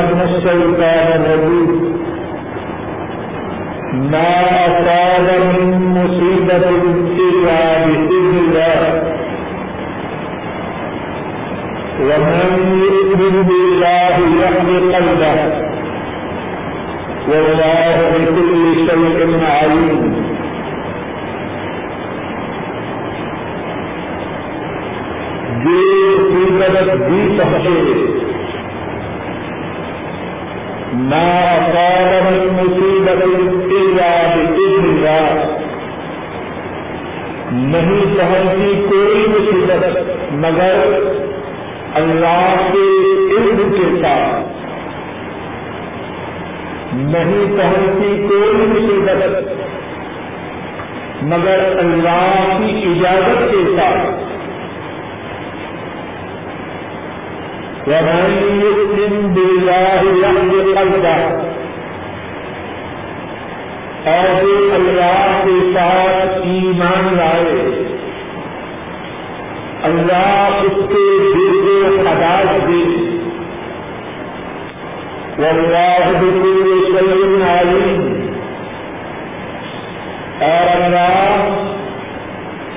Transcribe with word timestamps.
من 0.00 0.20
الشيطان 0.20 1.06
الرجيم 1.20 2.00
ما 3.92 4.32
أصاب 4.66 5.26
من 5.42 5.70
مصيبة 5.94 6.68
إلا 7.24 7.86
بإذن 7.86 8.34
الله. 8.38 8.80
ومن 12.00 12.50
يؤمن 12.82 13.42
بالله 13.42 14.16
قلبه. 14.92 15.38
والله 17.28 17.96
بكل 18.18 18.74
شيء 18.74 19.44
عليم. 19.44 20.30
مصیبت 25.64 26.90
بھی 27.08 27.38
پہنچے 27.38 27.94
نہ 30.92 31.24
قابل 31.72 32.38
مصیبت 32.56 33.24
نہیں 37.52 38.06
پہنچی 38.20 38.86
کوئی 38.90 39.26
مصیبت، 39.28 39.96
مگر 40.32 40.98
اللہ 41.94 42.56
کے 42.72 42.86
علم 43.36 43.74
کے 43.76 44.02
ساتھ 44.02 44.46
نہیں 46.94 47.56
پہنچی 47.56 48.26
کوئی 48.28 48.52
مصیبت، 48.54 49.52
مگر 51.22 51.78
اللہ 51.78 52.58
کی 52.58 52.82
اجازت 52.86 53.50
کے 53.50 53.76
ساتھ۔ 53.76 54.30
ومن 57.86 58.60
يؤمن 58.62 59.34
بالله 59.34 60.10
اور 64.04 64.42
اللہ 64.74 65.42
کے 65.44 65.72
ساتھ 65.74 66.38
ایمان 66.46 67.16
لائے 67.16 67.89
اللہ 70.00 70.60
اس 70.60 70.76
کے 70.90 71.06
دل 71.22 71.48
کو 71.62 71.96
خداش 71.96 72.52
دے 72.62 72.84
واللہ 75.40 76.06
بكل 76.12 76.70
شيء 76.86 77.44
عليم 77.46 78.00
اور 80.42 80.68
اللہ 80.74 81.48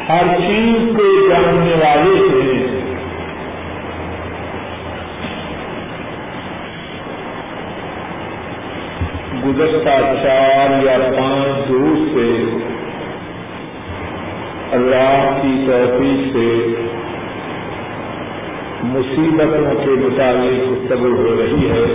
ہر 0.09 0.27
چیز 0.38 0.89
کو 0.97 1.07
جاننے 1.29 1.75
والے 1.81 2.16
ہیں 2.29 2.61
گزشتہ 9.44 9.97
چار 10.23 10.81
یا 10.83 10.97
پانچ 11.09 11.67
دور 11.69 11.95
سے 12.13 12.29
اللہ 14.73 15.39
کی 15.41 15.53
توفیق 15.66 16.33
سے 16.33 16.47
مصیبتوں 18.84 19.86
کے 19.86 19.92
مطابق 19.92 20.72
گفتگو 20.72 21.12
ہو 21.16 21.36
رہی 21.39 21.70
ہے 21.70 21.86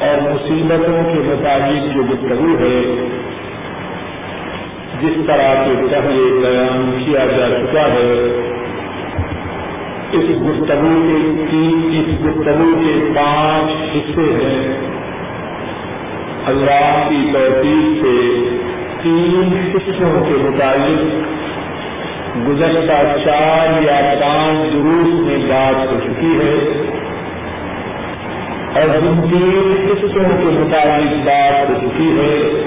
اور 0.00 0.20
مصیبتوں 0.22 1.04
کے 1.04 1.20
مطابق 1.24 1.94
جو 1.94 2.02
گفتگو 2.02 2.54
ہے، 2.60 2.80
جس 5.00 5.26
طرح 5.26 5.54
کے 5.64 5.86
پہلے 5.90 6.40
بیان 6.42 7.02
کیا 7.04 7.26
جا 7.26 7.48
چکا 7.48 7.82
ہے، 7.82 8.12
اس 10.12 10.30
گفتگو 10.30 10.94
کے 11.50 11.62
اس 11.98 12.08
گفتگو 12.24 12.70
کے 12.80 13.12
پانچ 13.16 13.96
حصے 13.96 14.30
ہیں۔ 14.32 14.80
اللہ 16.46 17.06
کی 17.08 17.30
توفیق 17.32 18.04
سے 18.04 18.16
تین 19.02 19.52
حصوں 19.74 20.24
کے 20.24 20.34
مطابق 20.42 21.41
گزشتہ 22.36 23.18
چار 23.24 23.82
یا 23.82 24.14
پانچ 24.20 24.72
دروس 24.72 25.26
میں 25.26 25.38
بات 25.48 25.92
ہو 25.92 25.98
چکی 26.00 26.38
ہے۔ 26.38 26.54
اور 28.74 29.00
جن 29.00 29.30
تین 29.30 29.86
حصوں 29.90 30.38
کے 30.38 30.44
مطابق 30.44 31.26
بات 31.26 31.70
ہو 31.70 31.74
چکی 31.80 32.08
ہے۔ 32.08 32.62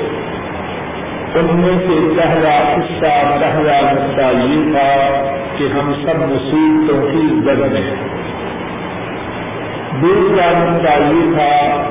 ان 1.35 1.47
میں 1.53 1.79
سے 1.79 2.21
پہلا 2.21 2.73
حصہ 2.73 3.37
پہلا 3.41 3.81
مسئلہ 3.91 4.43
یہ 4.43 4.71
تھا 4.71 5.25
کہ 5.57 5.63
ہم 5.63 5.93
سب 5.93 6.15
مصیبتوں 6.15 7.11
کی 7.11 7.41
جد 7.41 7.71
میں 7.71 7.95
دوسرا 10.01 10.51
مسئلہ 10.57 11.05
یہ 11.05 11.37
تھا 11.37 11.81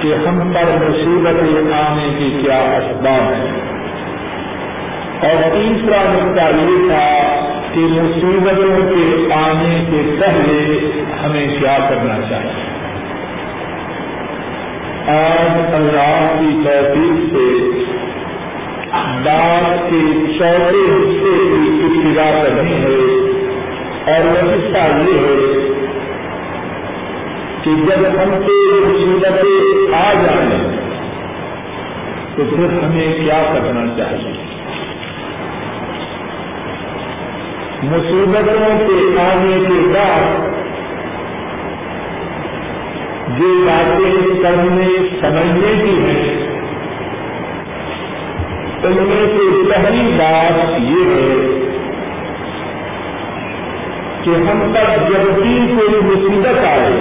کہ 0.00 0.14
ہم 0.28 0.52
پر 0.52 0.88
مصیبت 0.88 1.42
آنے 1.72 2.08
کی 2.18 2.42
کیا 2.42 2.58
اسباب 2.58 3.32
ہیں۔ 3.32 3.69
اور 5.22 5.42
تیسرا 5.42 6.02
نقطہ 6.02 6.56
یہ 6.56 6.88
تھا 6.88 7.06
کہ 7.74 7.80
مصیبتوں 7.80 8.90
کے 8.90 9.34
آنے 9.34 9.84
سے 9.90 10.16
پہلے 10.20 10.90
ہمیں 11.24 11.60
کیا 11.60 11.78
کرنا 11.88 12.20
چاہیے۔ 12.28 12.70
آج 15.08 15.74
اللہ 15.74 16.36
کی 16.40 16.56
توفیق 16.64 17.34
سے 17.34 17.70
بات 19.24 19.90
کے 19.90 20.26
چوتھے 20.38 20.82
حصے 20.94 21.36
کی 21.38 21.82
ابتدا 21.82 22.42
کرنی 22.42 22.72
ہے 22.72 23.30
اور 24.12 24.26
وہ 24.26 24.50
حصہ 24.52 24.78
یہ 24.78 25.18
ہے 25.18 25.58
کہ 27.62 27.70
جب 27.70 28.06
ہم 28.06 28.42
سے 28.46 28.80
مصیبتیں 28.86 29.94
آ 29.94 30.12
جائیں 30.12 30.68
تو 32.36 32.44
پھر 32.56 32.64
ہمیں 32.64 33.18
کیا 33.20 33.42
کرنا 33.54 33.94
چاہیے؟ 33.96 34.39
مصیبتوں 37.82 38.78
کے 38.78 39.20
آنے 39.20 39.58
کے 39.68 39.76
بعد 39.94 40.48
جو 43.38 43.48
باتیں 43.66 44.42
کرنے 44.42 44.88
سمجھنے 45.20 45.72
کی 45.82 45.94
ہیں، 46.04 46.46
ان 48.82 48.96
میں 49.08 49.26
سے 49.26 49.70
پہلی 49.70 50.12
بات 50.16 50.80
یہ 50.80 51.14
ہے 51.14 51.36
کہ 54.22 54.30
ہم 54.30 54.72
تک 54.74 55.08
جب 55.08 55.42
بھی 55.42 55.72
کوئی 55.76 56.00
مصیبت 56.02 56.64
آئے، 56.64 56.92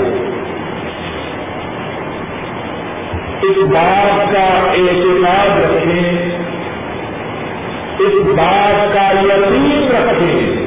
اس 3.41 3.57
بات 3.57 4.33
کا 4.33 4.47
اعتماد 4.71 5.59
رکھیں، 5.59 6.31
اس 7.99 8.25
بات 8.25 8.93
کا 8.93 9.11
یقین 9.19 9.91
رکھیں۔ 9.91 10.58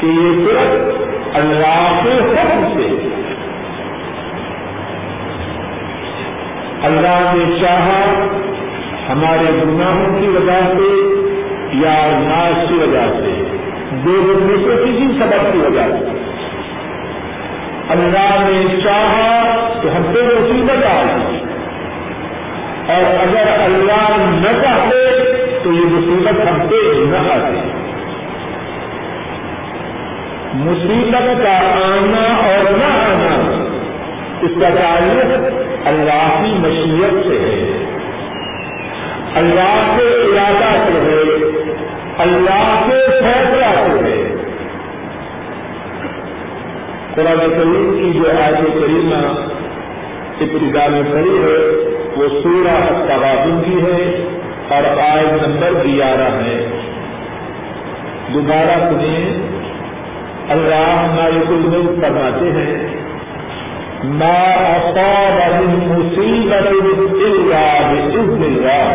کہ 0.00 0.06
یہ 0.06 0.46
صرف 0.46 0.94
اللہ 1.34 2.00
کے 2.04 2.10
حکم 2.10 2.64
سے۔ 2.74 3.08
اللہ 6.82 7.32
نے 7.34 7.60
چاہا 7.60 8.26
ہمارے 9.08 9.52
گناہوں 9.52 10.20
کی 10.20 10.26
وجہ 10.26 10.60
سے 10.66 11.20
یا 11.72 12.18
ناش 12.28 12.68
کی 12.68 12.74
وجہ 12.74 13.12
سے، 13.16 13.44
دو 13.90 14.38
میں 14.40 14.56
سے 14.56 14.82
کسی 14.84 15.18
سبب 15.18 15.52
کی 15.52 15.58
وجہ 15.58 15.80
سے۔ 15.80 16.20
اللہ 17.88 18.50
نے 18.50 18.80
چاہا 18.84 19.56
تو 19.82 19.88
ہم 19.88 20.02
پہ 20.02 20.20
مصیبت 20.22 20.86
آ 20.86 21.02
گئی 21.02 21.38
اور 22.86 23.28
اگر 23.28 23.60
اللہ 23.60 24.16
نہ 24.18 24.62
چاہتے 24.62 25.24
تو 25.64 25.72
یہ 25.72 25.84
مصیبت 25.84 26.48
ہم 26.48 26.68
پہ 26.68 26.74
نہ 26.94 27.32
آتی 27.32 27.79
مصیبت 30.54 31.42
کا 31.42 31.58
آنا 31.58 32.48
اور 32.48 32.70
نہ 32.70 32.84
آنا، 32.84 33.68
اس 34.40 34.50
کا 34.60 34.68
تعلق 34.68 35.58
اللہ 35.86 36.44
کی 36.44 36.52
مشیت 36.58 37.26
سے 37.28 37.38
ہے۔ 37.38 37.84
اللہ 39.34 39.96
کے 39.96 40.02
ارادہ 40.02 40.82
سے 40.86 41.00
ہے، 41.00 41.22
اللہ 42.18 42.84
کے 42.86 43.20
فیصلہ 43.20 43.86
سے 43.86 44.08
ہے۔ 44.08 44.36
قرآن 47.14 47.38
کریم 47.38 47.96
کی 47.98 48.18
جو 48.18 48.30
آج 48.44 48.54
کریمہ 48.74 49.26
ابتدا 50.40 50.86
میں 50.86 51.02
کھڑی 51.02 51.38
ہے، 51.42 51.58
وہ 52.16 52.28
سورہ 52.42 53.04
توازن 53.08 53.62
کی 53.64 53.76
ہے 53.76 54.24
اور 54.68 54.98
آئے 54.98 55.24
نمبر 55.24 55.84
گیارہ 55.84 56.34
ہے۔ 56.34 56.66
دوبارہ 58.34 58.88
سنیے۔ 58.88 59.59
اللہ 60.52 60.86
ہمارے 60.92 61.40
الملک 61.48 62.00
فرماتے 62.02 62.50
ہیں، 62.52 62.72
ما 64.20 64.38
اصاب 64.68 65.36
من 65.56 65.82
مصیبت 65.88 66.66
الا 66.68 67.60
باذن 67.90 68.42
اللہ 68.44 68.86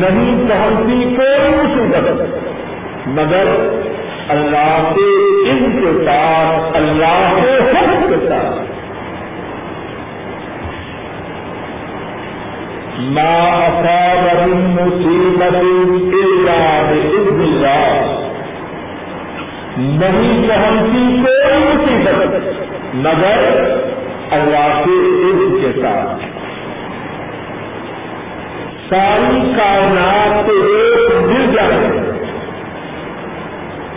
نہیں 0.00 0.48
پہنچتی 0.48 1.14
کوئی 1.16 1.52
مصیبت، 1.54 2.20
مگر 3.16 3.48
اللہ 4.34 4.90
کے 4.94 5.08
ان 5.52 5.64
کے 5.76 5.92
ساتھ، 6.04 6.76
اللہ 6.76 7.22
کے 7.36 7.54
حکم 7.70 8.04
کے 8.08 8.26
ساتھ۔ 8.28 8.60
ما 13.14 13.32
اصاب 13.62 14.42
من 14.42 14.68
مصیبت 14.76 15.56
الا 15.56 16.60
باذن 16.90 17.42
اللہ 17.48 18.13
نہیں 19.78 20.48
پہنچی 20.48 21.22
کوئی 21.22 21.64
مصیبت 21.64 22.34
مگر 22.94 23.38
اللہ 24.30 24.82
کے 24.84 24.98
عزت 25.24 25.62
کے 25.62 25.80
ساتھ۔ 25.82 26.22
ساری 28.90 29.52
کائنات 29.56 30.48
ایک 30.48 31.14
مل 31.26 31.56
جائے 31.56 32.00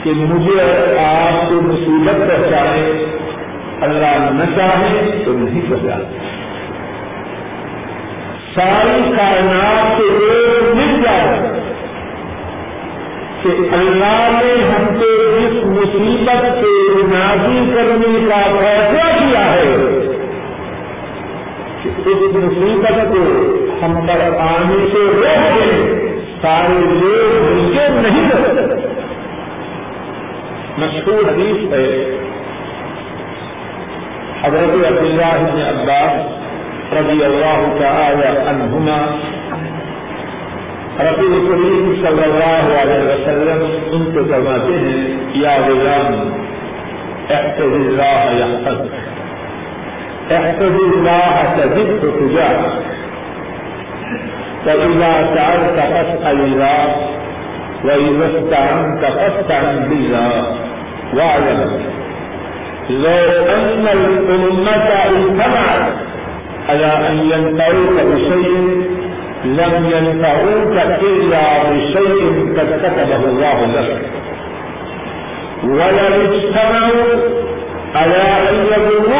کہ 0.03 0.11
مجھے 0.15 0.61
آپ 0.99 1.49
کو 1.49 1.61
مصیبت 1.61 2.29
پہنچائے 2.29 3.05
اللہ 3.81 4.29
نہ 4.31 4.55
چاہے 4.55 5.21
تو 5.25 5.31
نہیں 5.33 5.61
پہنچا 5.69 5.97
ساری 8.55 9.11
کائنات 9.17 10.01
ایک 10.01 10.75
مل 10.75 11.01
جائے 11.03 11.56
کہ 13.47 13.75
اللہ 13.75 14.21
نے 14.33 14.53
ہم 14.69 14.85
کو 14.99 15.09
جس 15.33 15.55
مصیبت 15.67 16.45
سے 16.59 16.73
نازی 17.07 17.59
کرنے 17.73 18.13
کا 18.29 18.41
فیصلہ 18.53 19.07
کیا 19.19 19.45
ہے 19.53 19.75
کہ 21.83 21.89
اس 22.05 22.35
مصیبت 22.35 22.97
کو 23.13 23.23
ہم 23.81 23.93
پر 24.07 24.21
آنے 24.39 24.85
سے 24.93 25.03
روک 25.15 25.57
دیں، 25.57 25.77
سارے 26.41 26.79
لوگ 26.93 27.43
مل 27.43 28.01
نہیں 28.03 28.29
کر 28.29 28.41
مشہور 30.77 31.23
حدیث 31.27 31.73
ہے، 31.73 31.87
حضرت 34.41 34.73
عبداللہ 34.87 35.31
بن 35.37 35.61
عباس 35.61 36.93
رضی 36.93 37.23
اللہ 37.23 37.63
تعالی 37.79 38.27
عنہما 38.49 38.99
رسول 40.99 41.33
کریم 41.47 41.93
صلی 42.01 42.23
اللہ 42.23 42.67
علیہ 42.81 43.03
وسلم 43.07 43.59
ان 43.91 44.05
کو 44.13 44.31
فرماتے 44.31 44.73
ہیں، 44.73 45.17
یا 45.33 45.57
غلام 45.67 46.29
احتج 47.29 47.73
اللہ 47.73 48.21
یحفظ. 48.39 48.81
احتج 50.31 50.77
اللہ 50.85 51.53
تجد 51.57 52.01
تو 52.01 52.11
تجا 52.11 52.47
فإذا 54.65 55.11
سألت 55.35 55.77
فاسأل 55.91 56.39
الله 56.39 56.85
وإذا 57.83 58.25
استعنت 58.27 59.05
فاستعن 59.05 59.77
بالله 59.89 60.57
واعلم. 61.13 61.81
لو 62.89 63.23
أن 63.55 63.87
الأمة 63.93 64.87
اجتمعت 65.05 65.93
على 66.69 66.91
أن 67.09 67.15
ينفعوك 67.31 67.95
بشيء 68.09 68.96
لم 69.45 69.73
ينفعوك 69.95 70.77
إلا 71.01 71.63
بشيء 71.69 72.55
قد 72.57 72.69
كتبه 72.83 73.15
الله 73.15 73.65
لك. 73.65 74.01
ولم 75.63 76.13
اجتمعوا 76.31 77.11
على 77.95 78.23
أن 78.49 78.55
يضروك 78.71 79.11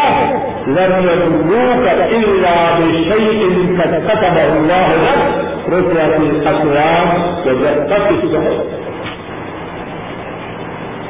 لم 0.68 0.94
يضروك 1.10 1.86
إلا 2.12 2.56
بشيء 2.80 3.78
قد 3.80 3.94
كتبه 4.08 4.50
الله 4.58 4.88
لك. 4.88 5.48
رفعت 5.68 6.20
الأقلام 6.20 7.08
وجفت 7.46 7.92
الصحف 7.92 8.78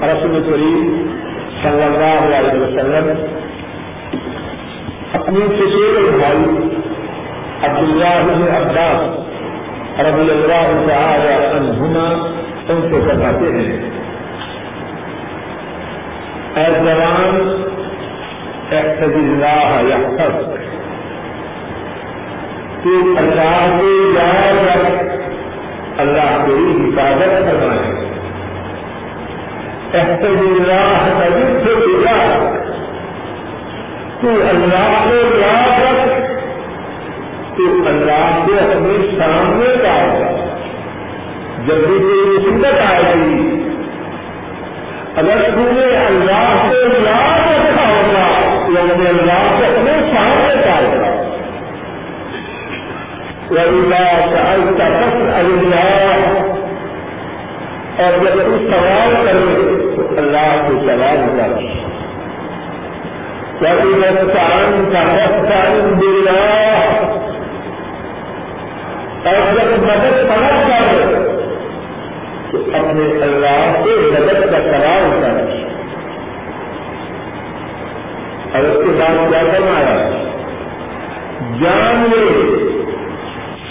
رسول 0.04 0.42
کریم 0.50 1.08
صلی 1.64 1.84
اللہ 1.84 2.36
علیہ 2.38 2.60
وسلم، 2.60 3.08
اپنی 5.14 5.40
چچیرے 5.40 6.18
بھائی 6.18 6.77
عبد 7.64 7.78
اللہ 7.78 8.18
بن 8.24 8.42
عباس 8.56 9.00
رضی 10.00 10.32
اللہ 10.32 10.68
تعالی 10.88 11.32
عنہما 11.46 12.08
ان 12.70 12.82
سے 12.82 12.98
بتاتے 13.06 13.52
ہیں، 13.54 13.72
اے 16.56 16.66
جوان 16.74 17.36
احتج 18.72 19.16
اللہ 19.16 19.72
یحفظ، 19.90 20.38
تو 22.84 22.96
اللہ 23.18 23.60
کے 23.78 23.94
یاد 24.16 24.58
رکھ، 24.68 25.00
اللہ 25.98 26.32
تیری 26.46 26.76
حفاظت 26.84 27.34
فرمائے۔ 27.46 27.96
احتج 29.94 30.40
اللہ 30.48 31.08
تجد 31.20 31.64
سے 31.64 31.74
تو 34.22 34.30
اللہ 34.50 34.94
کو 35.04 35.16
یاد 35.40 35.82
رکھ 35.82 35.97
تو 37.58 37.66
اللہ 37.90 38.26
کو 38.48 38.56
اپنے 38.62 38.96
سامنے 39.20 39.70
کا 39.84 39.94
ہوگا 39.94 40.32
جب 41.68 41.80
بھی 41.88 41.98
کوئی 42.00 42.26
مصیبت 42.26 42.82
آئے 42.88 43.14
گی، 43.14 43.38
اگر 45.22 45.40
تم 45.56 45.70
نے 45.78 45.88
اللہ 46.02 46.50
کو 46.66 46.76
یاد 47.06 47.42
رکھا 47.48 47.86
ہوگا 47.92 48.28
یعنی 48.76 48.94
تو 48.94 48.94
اپنے 48.94 49.10
اللہ 49.10 49.42
کو 49.58 49.64
اپنے 49.70 49.94
سامنے 50.14 50.56
کا 50.66 50.76
ہوگا 50.84 51.12
اللہ 53.64 54.14
کا 54.34 54.88
فصل 55.00 55.28
اللہ 55.32 56.20
اور 58.04 58.12
جب 58.24 58.36
تم 58.44 58.54
سوال 58.72 59.12
کرے، 59.26 59.56
تو 59.96 60.02
اللہ 60.18 60.50
کو 60.68 60.74
سوال 60.88 61.22
کرو 61.38 61.86
وإذا 63.62 64.10
استعنت 64.10 64.94
فاستعن 64.94 65.86
بالله 66.00 67.27
اور 69.28 69.54
جب 69.54 69.84
مدد 69.84 70.18
طلب 70.28 70.68
کر 70.68 71.26
تو 72.52 72.58
اپنے 72.58 73.24
اللہ 73.24 73.84
سے 73.84 73.90
مدد 73.96 74.52
کا 74.52 74.58
سوال 74.60 75.20
کر 75.22 75.68
اور 78.54 78.64
اس 78.64 78.86
کے 78.86 78.92
بعد 79.00 79.30
کیا 79.30 79.42
کرنا 79.52 79.80
ہے 79.80 80.24
جان 81.62 82.06
لے، 82.10 82.48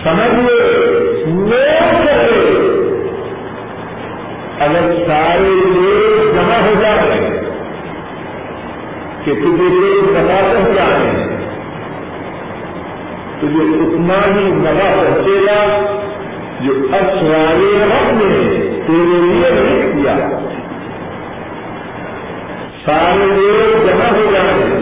سمجھ 0.05 0.35
لے، 0.35 0.85
نوٹ 1.27 2.07
کر 2.07 2.23
لے۔ 2.33 2.77
اگر 4.61 4.93
سارے 5.07 5.55
لوگ 5.55 6.35
جمع 6.35 6.61
ہو 6.67 6.75
جائے 6.81 7.41
کہ 9.25 9.35
تجھے 9.35 9.69
لوگ 9.69 10.13
بتا 10.13 10.41
پہنچائیں 10.53 11.16
تجھے 13.47 13.85
اتنا 13.85 14.35
ہی 14.35 14.53
مزہ 14.53 14.97
پہنچے 14.97 15.47
گا 15.47 15.87
جو 16.61 16.73
اچھوارے 16.93 17.85
رب 17.85 18.13
نے 18.13 18.61
تیرے 18.87 19.21
لیے 19.23 19.51
نہیں 19.51 20.03
کیا۔ 20.03 20.17
سارے 22.85 23.27
لوگ 23.27 23.87
جمع 23.87 24.19
ہو 24.19 24.31
جائیں 24.33 24.81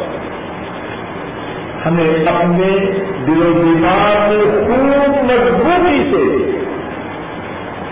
ہمیں 1.85 2.25
اپنے 2.25 2.91
دل 3.27 3.41
و 3.41 3.53
دماغ 3.53 4.29
میں 4.29 4.45
خوب 4.45 5.31
مضبوطی 5.31 6.11
سے 6.11 6.37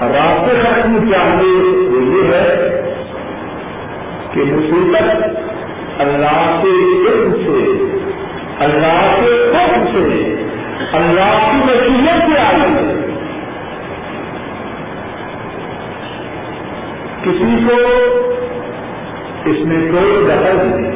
راستے 0.01 0.59
ختم 0.61 1.11
چاہیے۔ 1.11 1.84
وہ 1.95 2.15
یہ 2.15 2.33
ہے 2.33 2.81
کہ 4.33 4.41
مصیبت 4.41 5.25
اللہ 5.99 6.59
کے 6.63 6.67
علم 6.67 7.33
سے، 7.33 7.85
اللہ 8.59 9.15
کے 9.21 9.51
حکم 9.51 9.85
سے، 9.85 10.35
اللہ 10.93 11.51
کی 11.51 11.57
نصیحت 11.57 12.31
سے 12.31 12.39
آئی 12.39 12.61
ہے۔ 12.61 13.01
کسی 17.23 17.67
کو 17.67 17.75
اس 19.45 19.57
میں 19.59 19.91
کوئی 19.91 20.27
دخل 20.27 20.57
نہیں۔ 20.65 20.95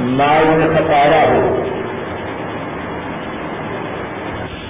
مال 0.00 0.44
میں 0.44 0.68
خطارا 0.74 1.32
ہو۔ 1.32 1.62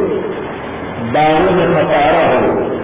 باغوں 1.13 1.51
میں 1.51 1.67
خطارا 1.67 2.41
ہو۔ 2.41 2.77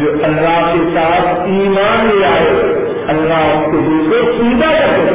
جو 0.00 0.12
اللہ 0.24 0.74
کے 0.74 0.90
ساتھ 0.94 1.40
ایمان 1.40 2.10
لے 2.14 2.26
آئے، 2.26 2.74
اللہ 3.08 3.34
اس 3.34 3.66
کے 3.66 3.78
دل 3.78 4.10
کو 4.10 4.32
سیدھا 4.32 4.70
کر 4.70 5.12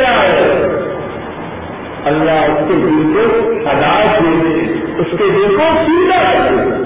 اللہ 2.05 2.31
اس 2.31 2.67
کے 2.67 2.73
دل 2.73 3.13
کو 3.13 3.51
ہدایت 3.51 4.23
دے 4.23 4.49
دے، 4.49 4.73
اس 4.97 5.07
کے 5.11 5.23
دل 5.35 5.55
کو 5.55 5.63
سیدھا 5.85 6.33
کر 6.33 6.55
دے۔ 6.55 6.85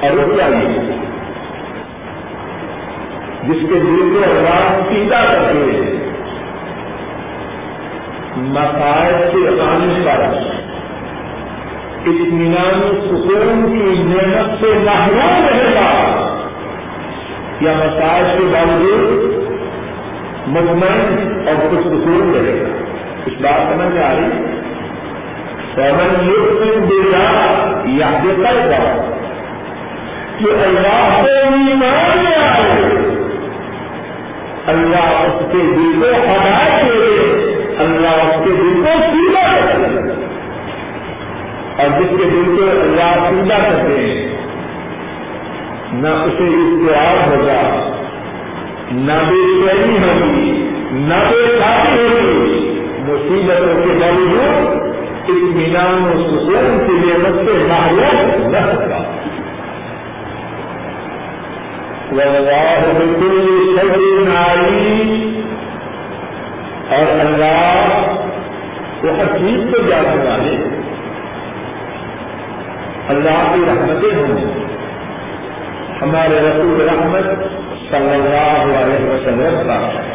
اور 0.00 0.18
رک 0.18 0.36
جائیے 0.36 0.78
جس 3.42 3.60
کے 3.60 3.78
دل 3.78 4.18
کو 4.18 4.30
اللہ 4.30 4.78
سیدھا 4.88 5.24
کر 5.24 5.52
دے۔ 5.52 5.98
مسائل 8.36 9.14
کے 9.32 9.62
آنے 9.62 10.02
پر 10.04 10.24
اطمینان 12.06 12.80
سکون 13.04 13.72
کی 13.72 14.02
محنت 14.02 14.60
سے 14.60 14.66
محروم 14.66 15.46
رہے 15.48 15.74
گا۔ 15.74 16.20
یا 17.60 17.72
مسائل 17.72 18.24
کے 18.38 18.44
باوجود 18.52 19.34
مطمئن 20.46 21.48
اور 21.48 21.68
کچھ 21.70 21.80
سکون 21.80 22.32
رہے 22.34 22.60
گا۔ 22.60 22.73
اس 23.26 23.32
بات 23.40 23.72
سمجھ 23.72 23.98
آ 23.98 24.14
رہی 24.14 24.46
فومن 25.74 26.26
یوگ 26.26 26.86
دیا 26.86 27.44
یا 27.84 28.18
دیتا 28.24 28.50
گا 28.52 29.10
کہ 30.38 30.44
اللہ 30.44 31.22
کو 31.22 31.26
ایمان 31.26 32.24
میں 32.24 32.36
آئے۔ 32.36 33.14
اللہ 34.66 35.26
اس 35.26 35.52
کے 35.52 35.58
دل 35.58 36.00
کو 36.00 36.06
ہدایت 36.24 36.84
دے 36.84 37.34
اللہ 37.78 38.08
اس 38.08 38.44
کے 38.44 38.50
دل 38.50 38.84
کو 38.84 39.00
سیدھا 39.00 39.60
کرے 39.60 39.98
اور 41.78 42.00
جس 42.00 42.08
کے 42.10 42.24
دل 42.24 42.56
کو 42.56 42.80
اللہ 42.80 43.28
سیدھا 43.30 43.58
کرتے 43.58 44.00
ہیں 44.00 44.34
نہ 45.92 46.08
اسے 46.08 46.44
اختیار 46.44 47.28
ہوگا، 47.28 47.90
نہ 48.92 49.12
بے 49.12 49.66
چینی 49.66 49.98
ہوگی، 49.98 50.68
نہ 50.92 51.14
بے 51.14 51.58
شادی 51.58 52.02
ہوگی۔ 52.02 52.73
مصیبتوں 53.04 53.82
کے 53.82 53.98
باوجود 53.98 54.94
اطمینان 55.28 56.04
و 56.04 56.22
سکون 56.22 56.86
کی 56.86 56.92
نعمت 56.92 57.48
سے 57.48 57.66
محروم 57.68 58.50
نہ 58.50 58.56
ہوگا 58.56 59.04
واللہ 62.12 62.80
بكل 62.98 63.78
شيء 63.78 64.36
عليم 64.36 65.40
اور 66.90 67.20
اللہ 67.20 68.06
وہ 69.02 69.10
ہر 69.10 69.38
چیز 69.38 69.60
کو 69.70 69.82
جاننے 69.82 70.30
والے 70.30 70.80
اللہ 73.08 73.54
کی 73.54 73.60
رحمتیں 73.66 74.16
ہوں۔ 74.16 74.64
ہمارے 76.02 76.38
رسول 76.40 76.88
رحمت 76.88 77.24
صلی 77.90 78.14
اللہ 78.14 78.78
علیہ 78.78 79.10
وسلم 79.10 79.66
کا 79.66 79.88
ہے۔ 79.88 80.13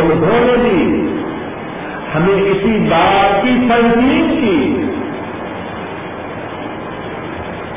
انہوں 0.00 0.46
نے 0.46 0.56
بھی 0.56 1.10
ہمیں 2.14 2.42
اسی 2.42 2.78
بات 2.90 3.42
کی 3.42 3.48
تنظیم 3.48 4.28
کی 4.40 4.82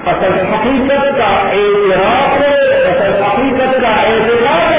اصل 0.06 0.54
حقیقت 0.54 1.18
کا 1.18 1.50
اعتراف 1.50 2.42
اصل 2.86 3.24
حقیقت 3.24 3.82
کا 3.82 4.02
اعتراف 4.02 4.70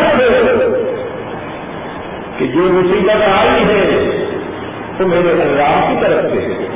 کہ 2.39 2.47
جو 2.47 2.61
مصیبت 2.61 3.23
آئی 3.23 3.65
ہے، 3.65 4.11
تو 4.99 5.07
میرے 5.07 5.43
اللہ 5.43 5.89
کی 5.89 5.97
طرف 6.00 6.33
سے 6.33 6.67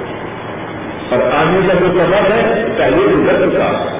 اور 1.10 1.22
آنے 1.22 1.68
کا 1.68 1.74
جو 1.74 1.86
سبب 1.86 2.32
ہے، 2.32 2.64
پہلے 2.76 2.96
گزر 2.96 3.50
چکا 3.50 3.98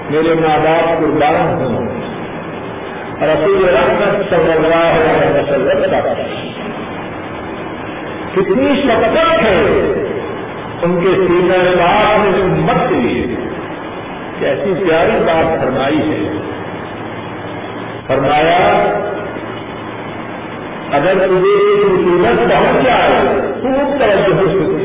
میرے 0.09 0.33
ماں 0.33 0.57
باپ 0.57 0.99
قربان 0.99 1.35
ہوں۔ 1.35 1.87
رسول 3.21 3.69
رحمت 3.69 4.29
صلی 4.29 4.51
اللہ 4.51 4.75
علیہ 4.75 5.41
وسلم۔ 5.41 5.91
کا 5.91 6.64
کتنی 8.35 8.81
شفقت 8.83 9.43
ہے۔ 9.43 9.61
ان 10.83 10.99
کے 11.01 11.27
سینہ 11.27 11.79
پاک 11.79 12.35
نے 12.35 12.41
امت 12.41 12.89
کے 12.89 12.95
لیے 12.95 13.35
کیسی 14.39 14.73
پیاری 14.83 15.11
بات 15.11 15.63
فرمائی 15.63 15.97
ہے۔ 15.97 16.41
فرمایا، 18.07 18.83
اگر 20.91 21.13
تجھے 21.13 21.69
ایک 21.69 21.85
مصیبت 21.85 22.51
پہنچ 22.51 22.85
جائے، 22.85 23.41
خوب 23.61 23.99
توجہ 23.99 24.33
ہو 24.33 24.77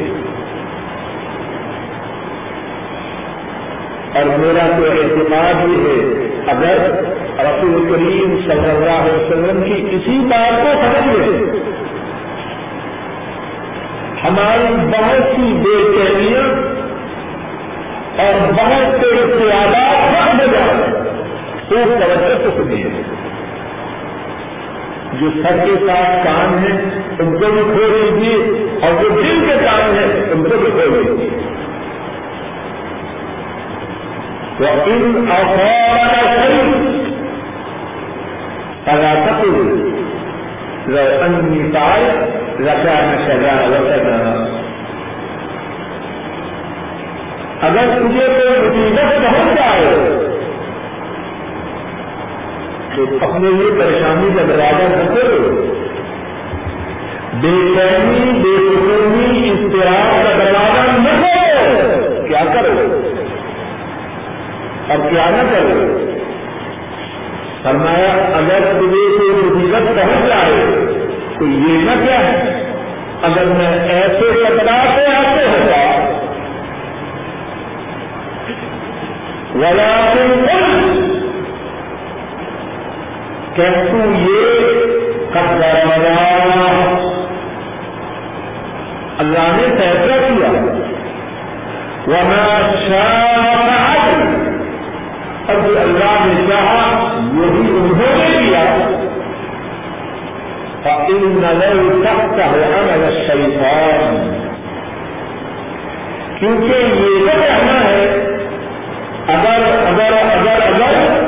اور 4.15 4.39
میرا 4.39 4.77
تو 4.77 4.85
اعتماد 4.85 5.67
بھی 5.67 5.75
ہے، 5.75 6.31
اگر 6.47 7.05
رسول 7.39 7.95
کریم 7.95 8.39
صلی 8.47 8.71
اللہ 8.71 8.91
علیہ 8.91 9.23
وسلم 9.23 9.63
کی 9.63 9.97
کسی 9.97 10.19
بات 10.19 10.63
کو 10.63 10.69
سمجھ 10.81 11.17
لے 11.17 11.61
ہماری 14.25 14.75
بہت 14.87 15.31
سی 15.35 15.53
بے 15.63 15.77
چینیاں 15.93 16.49
اور 18.25 18.41
بہت 18.53 19.01
سے 19.01 19.09
اختیارات 19.21 20.01
ختم 20.01 20.41
ہو 20.41 20.47
جائے 20.53 20.75
توجہ 21.69 22.35
سے 22.43 22.51
سنیے 22.57 22.91
جو 25.21 25.31
سر 25.43 25.57
کے 25.65 25.75
ساتھ 25.87 26.27
کام 26.27 26.59
ہے، 26.59 26.73
ان 27.19 27.39
کو 27.39 27.51
بھی 27.53 27.63
کھو 27.71 27.87
دیجیے 27.93 28.37
اور 28.83 28.93
جو 29.03 29.09
دل 29.09 29.41
کے 29.47 29.57
کام 29.65 29.95
ہے، 29.95 30.05
ان 30.33 30.45
کو 30.45 30.59
بھی 30.59 30.71
کھو 30.71 30.87
دیجیے 30.95 31.29
وہ 34.61 34.69
ان 34.87 35.31
افواہ 35.31 36.15
صحیح 36.37 36.71
اگر 38.93 39.17
تک 39.27 39.45
انی 41.25 41.61
پائے 42.67 42.83
رکھا 42.83 43.01
میں 43.07 43.19
سجا 43.27 43.55
وسا 43.63 44.51
اگر 47.63 47.99
تجھے 47.99 48.27
کوئی 48.27 48.61
مصیبت 48.61 49.11
پہنچ 49.11 49.57
جائے 49.57 50.11
تو 52.97 53.19
اپنے 53.21 53.51
لیے 53.51 53.81
پریشانی 53.81 54.29
کا 54.37 54.43
دروازہ 54.49 54.83
نہ 54.83 55.15
کرو 55.15 55.63
بے 57.41 57.75
چینی 57.75 58.41
بے 58.41 58.57
سکونی 58.57 59.51
اشتراک 59.51 60.25
کا 60.25 60.33
دروازہ 60.39 60.99
نہ 60.99 61.21
کرو 61.21 62.27
کیا 62.29 62.45
کرو؟ 62.55 63.03
اور 64.89 65.11
کیا 65.11 65.31
نہ 65.31 65.51
کرو؟ 65.51 65.99
فرمایا، 67.63 68.13
اگر 68.35 68.61
تجھے 68.61 69.19
کوئی 69.19 69.31
مصیبت 69.31 69.97
پہنچ 69.97 70.29
جائے 70.29 70.90
تو 71.41 71.47
یہ 71.49 71.77
نہ 71.83 71.93
کیا 71.99 72.17
ہے 72.19 72.51
اگر 73.23 73.47
میں 73.51 73.69
ایسے 73.91 74.27
ٹکرا 74.35 74.75
سے 74.87 75.05
آتے 75.11 75.45
ہوگا 75.47 75.85
ولا 79.55 79.93
تم 80.11 80.45
کیسو 83.55 84.11
یہ 84.19 85.39
اللہ 89.19 89.49
نے 89.51 89.67
فیصلہ 89.77 90.21
کیا 90.21 90.53
وہاں 92.07 92.61
شاہ 92.85 93.41
اور 95.47 95.61
جو 95.61 95.79
اللہ 95.81 96.15
نے 96.25 96.47
چاہا 96.49 96.85
وہی 97.33 97.67
انہوں 97.73 98.17
نے 98.19 98.30
کیا 101.11 101.27
ان 101.27 101.41
نظر 101.43 102.05
تخت 102.05 102.41
ہے 102.41 104.11
کیونکہ 106.39 106.75
یہ 106.75 107.31
تو 107.31 107.41
کہنا 107.41 107.85
ہے، 107.85 108.27
اگر 109.27 109.63
اگر 109.87 110.13
اگر 110.13 110.63
اگر 110.63 111.21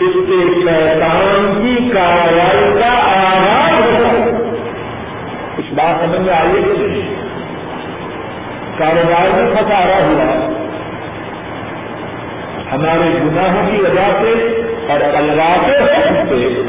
اس 0.00 0.14
کے 0.14 0.60
شیطان 0.60 1.60
کی 1.62 1.90
کاروائی 1.94 2.80
کا 2.80 2.92
آغاز 3.12 3.80
ہوتا 3.82 4.30
کچھ 5.56 5.72
بات 5.74 6.04
سمجھ 6.04 6.20
میں 6.20 6.34
آئیے 6.34 6.62
کہ 6.62 7.00
کاروبار 8.78 9.36
میں 9.36 9.54
پھنسارا 9.54 9.98
ہوا 9.98 10.48
ہمارے 12.72 13.18
گناہوں 13.24 13.70
کی 13.70 13.82
وجہ 13.82 14.10
سے 14.22 14.62
اور 14.88 15.00
الواقع 15.16 15.84
سے۔ 16.28 16.62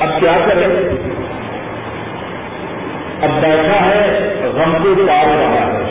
اب 0.00 0.20
کیا 0.20 0.32
کریں؟ 0.46 1.13
اب 3.22 3.30
بیٹھا 3.40 3.86
ہے، 3.86 4.34
غم 4.54 4.72
کو 4.82 5.06
پار 5.06 5.26
رہا 5.26 5.66
ہے۔ 5.66 5.82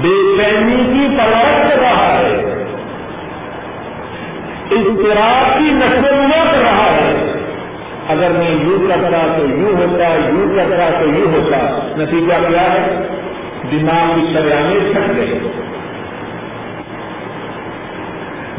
بے 0.00 0.34
چینی 0.36 0.76
کی 0.76 1.16
پرورش 1.18 1.72
کر 1.72 1.78
رہا 1.78 2.18
ہے۔ 2.18 2.64
اضطراب 4.70 5.58
کی 5.58 5.64
نشر 5.64 6.12
نہ 6.12 6.52
کر 6.52 6.58
رہا 6.58 6.90
ہے۔ 6.90 7.32
اگر 8.08 8.30
میں 8.30 8.50
یوں 8.50 8.88
کرتا 8.88 9.26
تو 9.36 9.46
یوں 9.46 9.76
ہوتا، 9.76 10.04
یوں 10.04 10.56
کرتا 10.56 11.00
تو 11.00 11.06
یوں 11.08 11.32
ہوتا۔ 11.32 11.88
نتیجہ 11.96 12.48
کیا 12.48 12.72
ہے؟ 12.72 13.06
دماغ 13.70 14.20
کی 14.20 14.32
شریانے 14.32 14.92
چھٹ 14.92 15.16
گئے 15.16 15.38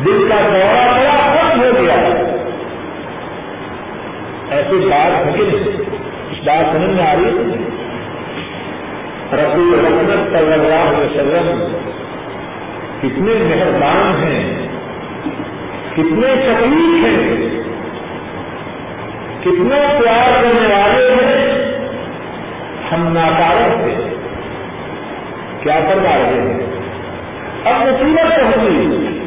دل 0.06 0.30
کا 0.30 0.36
دورہ 0.48 0.92
بڑا 0.92 1.34
ختم 1.34 1.62
ہو 1.62 1.82
گیا۔ 1.82 1.94
ایسی 4.52 4.90
بات 4.92 5.26
ہے 5.26 5.81
بات 6.46 6.76
سمجھ 6.76 6.90
میں 6.90 7.06
آ 7.08 7.14
رہی 7.14 7.26
ہے؟ 7.26 7.58
رسول 9.34 9.86
رحمت 9.86 10.38
صلی 10.38 10.54
اللہ 10.54 10.88
علیہ 10.88 11.06
وسلم 11.06 11.60
کتنے 13.02 13.34
مہربان 13.44 14.24
ہیں، 14.24 14.68
کتنے 15.94 16.28
شکیل 16.46 17.06
ہیں، 17.06 17.50
کتنے 19.42 19.80
پیار 20.04 20.44
کرنے 20.44 20.74
والے 20.74 21.14
ہیں، 21.14 21.64
ہم 22.92 23.08
ناکارک 23.14 23.84
تھے 23.84 23.96
کیا 25.64 25.80
کروا 25.90 26.18
رہے 26.18 26.42
ہیں؟ 26.42 26.60
اب 27.66 27.88
مصیبت 27.88 28.40
پہنچی 28.40 29.20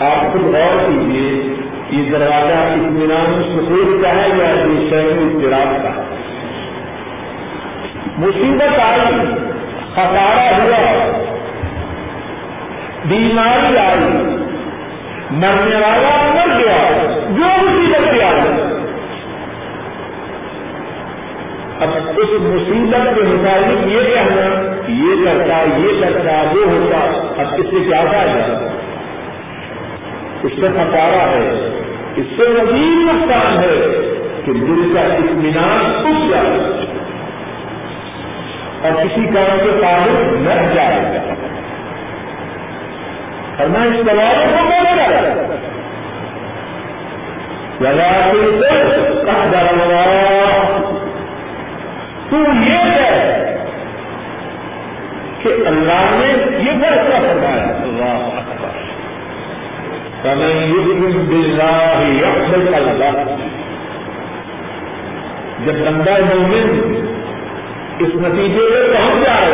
آپ 0.00 0.32
خود 0.32 0.42
غور 0.42 0.78
کیجیے 0.86 1.54
یہ 1.90 2.10
دروازہ 2.10 2.52
اطمینان 2.52 3.42
سکون 3.42 4.02
کا 4.02 4.08
ہے 4.08 4.28
یا 4.28 4.54
شہر 4.90 5.18
اضطراب 5.18 5.82
کا 5.82 5.90
ہے؟ 5.90 6.02
مصیبت 8.18 8.78
آئی 8.78 9.34
خسارا 9.92 10.58
ہوا، 10.64 11.10
بیماری 13.04 13.78
آئی، 13.78 14.36
مرنے 15.30 15.76
والا 15.76 16.32
مر 16.34 16.58
گیا، 16.58 17.06
جو 17.28 17.64
مصیبت 17.64 18.08
بھی 18.08 18.22
آئی۔ 18.22 18.62
اب 21.80 21.88
اس 22.16 22.28
مصیبت 22.40 23.14
کے 23.14 23.22
مطابق 23.22 23.86
یہ 23.86 24.14
کہنا 24.14 24.75
یہ 24.88 25.24
کرتا 25.24 25.62
یہ 25.76 26.00
کرتا، 26.00 26.42
وہ 26.42 26.72
ہوتا، 26.72 26.98
اب 27.42 27.54
اس 27.58 27.66
سے 27.70 27.88
کیا 27.88 28.04
فائدہ 28.10 28.68
اس 30.42 30.52
سے 30.60 30.68
خسارا 30.68 31.30
ہے۔ 31.30 31.82
اس 32.16 32.26
سے 32.36 32.42
مزید 32.48 33.08
نقصان 33.08 33.58
ہے 33.58 34.00
کہ 34.44 34.52
دل 34.52 34.94
کا 34.94 35.00
اطمینان 35.00 36.06
اٹھ 36.06 36.30
جائے۔ 36.30 36.58
اور 38.82 39.04
کسی 39.04 39.24
کام 39.24 39.58
کے 39.64 39.80
قابل 39.82 40.36
نہ 40.38 40.74
جائے۔ 40.74 41.18
اور 43.58 43.66
میں 43.66 43.86
اس 43.86 44.06
سوالوں 44.06 44.46
کو 44.46 44.64
بول 44.64 44.98
رہا 44.98 45.54
لگا 47.80 48.30
تو 52.30 52.36
یہ 52.36 52.78
ہے 52.78 53.45
کہ 55.46 55.66
اللہ 55.66 56.10
نے 56.10 56.58
یہ 56.58 56.70
فیصلہ 56.82 57.14
فرمایا۔ 57.14 57.82
اللہ 57.82 58.30
جب 65.66 65.72
بندہ 65.72 66.10
مومن 66.10 66.94
اس 67.98 68.08
نتیجے 68.14 68.58
میں 68.58 68.98
پہنچ 68.98 69.24
جائے، 69.24 69.52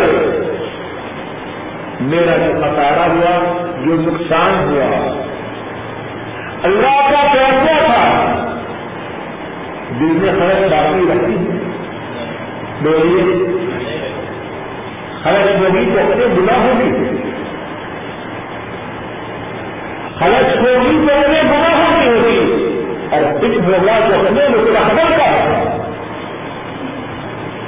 میرا 2.00 2.36
جو 2.36 2.52
خسارا 2.60 3.06
ہوا، 3.06 3.66
جو 3.86 3.94
نقصان 3.94 4.68
ہوا، 4.68 5.22
اللہ 6.62 7.10
کا 7.10 7.32
فیصلہ 7.32 7.86
تھا۔ 7.86 8.28
دل 10.00 10.06
میں 10.06 10.32
خرچ 10.32 10.70
باقی 10.70 11.12
رکھتی 11.12 11.36
بولیے۔ 12.82 13.52
خرچ 15.24 15.60
ہوگی 15.60 15.90
تو 15.94 16.00
اپنے 16.00 16.26
بنا 16.26 16.52
ہوگی 16.64 17.16
خرچ 20.18 20.56
ہوگی 20.56 21.06
تو 21.08 21.14
اپنے 21.14 21.42
بنا 21.42 21.78
ہوگی 21.78 22.08
ہوگی 22.08 22.78
اور 23.10 23.40
کچھ 23.40 23.58
ہوگا 23.58 23.98
تو 24.08 24.14
اپنے 24.14 24.48
متحمل 24.48 25.14
کا 25.16 25.52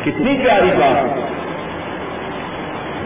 کتنی 0.05 0.39
پیاری 0.45 0.71
بات۔ 0.77 1.25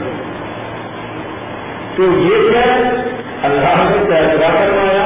تو 1.96 2.03
یہ 2.03 2.51
کیا 2.51 2.90
اللہ 3.42 3.75
نے 3.77 4.05
فیصلہ 4.05 4.46
کروایا 4.46 5.05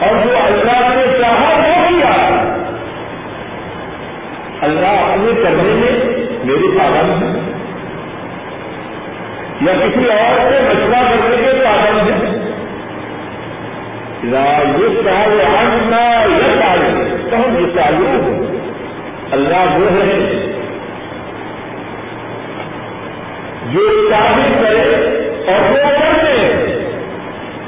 اور 0.00 0.24
جو 0.24 0.36
اللہ 0.36 0.94
نے 0.94 1.18
چاہا 1.20 1.56
وہ 1.56 1.88
کیا 1.88 2.42
اللہ 4.62 4.86
اپنے 4.86 5.42
کرنے 5.42 5.62
میں 5.62 6.14
میری 6.44 6.78
پابند 6.78 7.22
ہے۔ 7.22 7.40
یا 9.60 9.72
کسی 9.72 10.04
اور 10.04 10.52
سے 10.52 10.60
مشورہ 10.60 11.10
کرنے 11.10 11.36
کے 11.36 11.64
پابند 11.64 12.10
ہے؟ 12.10 12.40
یہ 14.78 15.02
چاہے 15.04 15.44
آنا 15.58 16.24
یہ 16.24 16.60
چاہیے 16.60 17.16
تو 17.30 17.36
ہم 17.36 17.58
یہ 17.58 17.66
چاہیے 17.74 18.49
اللہ 19.32 19.76
وہ 19.78 19.90
ہے 19.90 20.18
جو 23.72 24.10
چاہی 24.10 24.54
کرے 24.62 24.94
اور 25.46 25.70
وہ 25.70 25.76
کرتے 25.76 26.32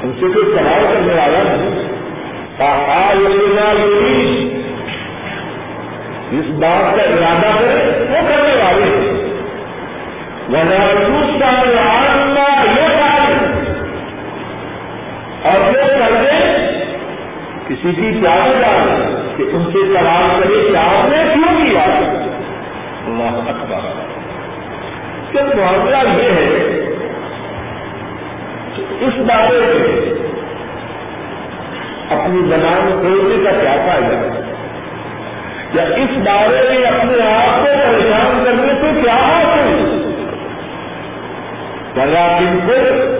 ان 0.03 0.11
سے 0.19 0.33
کوئی 0.33 0.45
سوال 0.45 0.85
کرنے 0.93 1.13
والا 1.13 1.43
نہیں۔ 3.73 4.49
اس 6.31 6.45
بات 6.45 6.95
کا 6.95 7.03
ارادہ 7.03 7.57
کرے، 7.59 8.05
وہ 8.09 8.27
کرنے 8.27 8.55
والے 8.63 9.13
محسوس 10.49 11.39
کا 11.39 11.51
یہ 12.75 12.87
کام 12.99 13.33
اور 15.43 15.71
جو 15.73 15.79
کر 15.99 16.15
دے، 16.21 16.37
کسی 17.67 17.91
کی 17.95 18.19
پیار 18.21 18.61
ڈال 18.61 19.22
کہ 19.37 19.43
ان 19.43 19.65
سے 19.65 19.93
سوال 19.93 20.43
کرے 20.43 20.71
کہ 20.71 20.77
آپ 20.77 21.09
نے 21.09 21.33
کیوں 21.33 21.69
کیا؟ 21.69 21.83
اللہ 23.05 23.49
اکبر۔ 23.49 24.03
کہ 25.31 25.61
معاملہ 25.61 25.95
یہ 25.95 26.29
ہے 26.29 26.47
کہ 28.75 28.81
اس 29.01 29.13
بارے 29.17 29.59
میں 29.59 30.13
اپنی 32.09 32.41
زبان 32.49 32.97
کھولنے 33.01 33.43
کا 33.43 33.59
کیا 33.61 33.71
فائدہ 33.71 34.15
ہے؟ 34.15 34.53
یا 35.73 35.83
اس 35.83 36.17
بارے 36.17 36.69
میں 36.69 36.87
اپنے 36.87 37.33
آپ 37.33 37.59
کو 37.59 37.65
پریشان 37.65 38.43
کرنے 38.45 38.73
سے 38.73 39.01
کیا 39.01 39.13
حاصل 39.13 39.99
بلا 41.93 42.39
دن 42.39 42.59
کو 42.67 42.73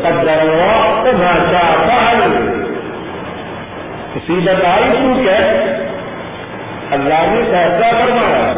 قدروا 0.03 1.03
تو 1.03 1.17
نہ 1.17 1.51
چاہتا 1.51 2.27
مصیبت 4.15 4.65
آئی 4.65 4.91
تو 4.91 5.21
کیا؟ 5.23 5.37
اللہ 6.93 7.27
نے 7.27 7.41
فیصلہ 7.43 7.91
کروایا 7.91 8.53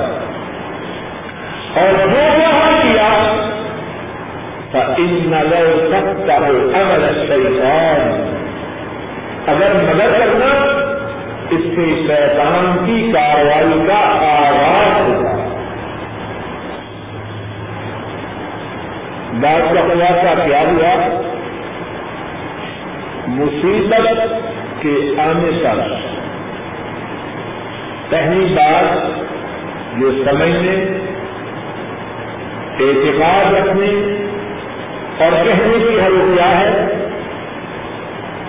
اور 1.76 2.08
جو 2.08 2.24
وہاں 2.38 2.82
کیا 2.82 3.10
ان 4.98 5.12
نظر 5.26 5.68
سب 5.92 6.28
کا 6.28 6.34
امر 6.80 7.04
شیطان 7.28 8.34
اگر 9.48 9.74
مدد 9.74 10.18
کرنا، 10.20 10.54
اس 11.50 11.62
سے 11.76 11.86
شیطان 12.08 12.86
کی 12.86 13.12
کاروائی 13.14 13.88
کا 13.88 14.00
آغاز 14.28 15.10
ہوگا 15.10 15.34
بات 19.34 19.74
کا 19.74 19.82
خلاصہ 19.88 20.48
کیا 20.48 20.62
ہوا؟ 20.62 20.96
مصیبت 23.28 24.20
کے 24.82 25.22
آنے 25.22 25.60
کا 25.64 25.74
پہلی 28.10 28.56
بات 28.56 29.06
جو 30.00 30.12
سمجھنے، 30.12 30.86
اعتقاد 32.80 33.54
رکھنے 33.54 34.18
اور 35.20 35.32
کہنے 35.32 35.80
کی 35.80 36.00
حل 36.00 36.36
کیا 36.36 36.60
ہے 36.60 36.88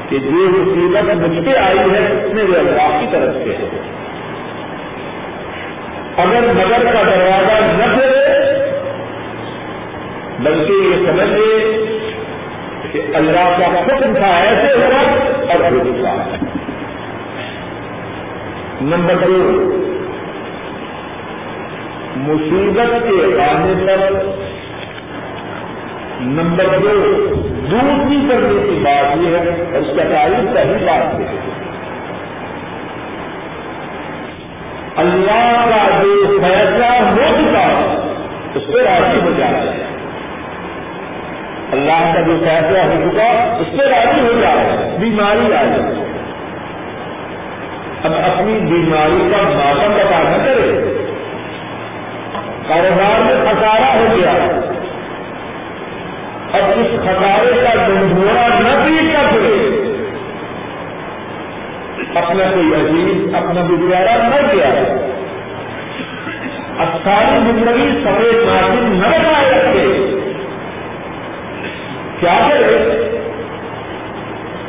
کہ 0.09 0.19
جو 0.19 0.31
مصیبت 0.31 1.14
مجھ 1.14 1.47
پہ 1.47 1.59
آئی 1.59 1.79
ہے، 1.79 2.25
اس 2.25 2.35
میں 2.35 2.45
وہ 2.45 2.57
اللہ 2.59 3.01
کی 3.01 3.07
طرف 3.12 3.35
سے 3.35 3.51
ہے۔ 3.51 3.69
اگر 6.16 6.40
مگر 6.55 6.85
کا 6.92 7.03
دروازہ 7.03 7.64
نہ 7.64 7.95
کھلے، 7.95 8.27
بلکہ 10.38 10.73
یہ 10.73 11.07
سمجھ 11.07 11.29
لے 11.29 11.87
کہ 12.92 13.03
اللہ 13.14 13.57
کا 13.59 13.66
حکم 13.66 14.14
تھا 14.14 14.37
ایسے 14.37 14.75
ہوگا 14.75 15.01
اور 15.53 15.61
ہے 15.61 16.56
نمبر 18.81 19.15
دو، 19.15 19.37
مصیبت 22.17 22.91
کے 23.03 23.43
آنے 23.43 23.75
پر۔ 23.87 24.15
نمبر 26.21 26.79
دو 26.83 26.93
دوسری 27.71 28.19
کرنے 28.29 28.62
کی 28.62 28.79
بات 28.83 29.17
یہ 29.17 29.37
ہے، 29.37 29.51
اور 29.73 29.81
اس 29.81 29.97
کا 29.97 30.03
تعریف 30.12 30.53
صحیح 30.55 30.87
بات 30.87 31.15
ہے۔ 31.15 31.27
اللہ 34.97 35.65
کا 35.71 36.03
جو 36.03 36.39
فیصلہ 36.43 36.93
ہو 37.01 37.25
چکا 37.39 37.67
اس 38.55 38.67
پہ 38.67 38.83
راضی 38.83 39.21
ہو 39.21 39.33
جائے 39.39 39.85
اللہ 41.73 42.05
کا 42.15 42.21
جو 42.21 42.37
فیصلہ 42.45 42.79
ہو 42.79 43.05
چکا، 43.05 43.29
اس 43.61 43.79
پہ 43.79 43.89
راضی 43.89 44.21
ہو 44.21 44.41
جائے 44.41 44.97
بیماری 44.99 45.53
آ 45.53 45.65
جائے 45.65 46.06
اب 48.07 48.14
اپنی 48.14 48.53
بیماری 48.53 49.31
کا 49.31 49.42
ماتم 49.42 49.92
بتا 49.92 50.23
نہ 50.23 50.45
کرے 50.45 50.95
کاروبار 52.69 53.21
میں 53.21 53.35
خسارا 53.45 53.95
ہو 53.95 54.16
گیا۔ 54.16 54.33
اب 56.53 56.71
اس 56.77 57.01
خسارے 57.01 57.64
کا 57.64 57.75
ڈنڈورا 57.75 58.49
نہ 58.49 58.85
پیٹ 58.85 59.12
کر 59.12 59.33
پڑے 59.33 59.83
اپنا 62.14 62.45
کوئی 62.55 62.75
عزیز، 62.75 63.35
اپنا 63.35 63.61
گزارا 63.71 64.29
نہ 64.29 64.53
کیا 64.53 64.69
اب 66.79 66.88
ساری 67.05 67.38
زندگی 67.38 67.90
سفید 68.05 68.49
ناصر 68.49 68.81
نہ 68.81 69.07
بنائے 69.07 69.51
رکھے۔ 69.51 70.21
کیا 72.21 72.49
کرے؟ 72.51 72.77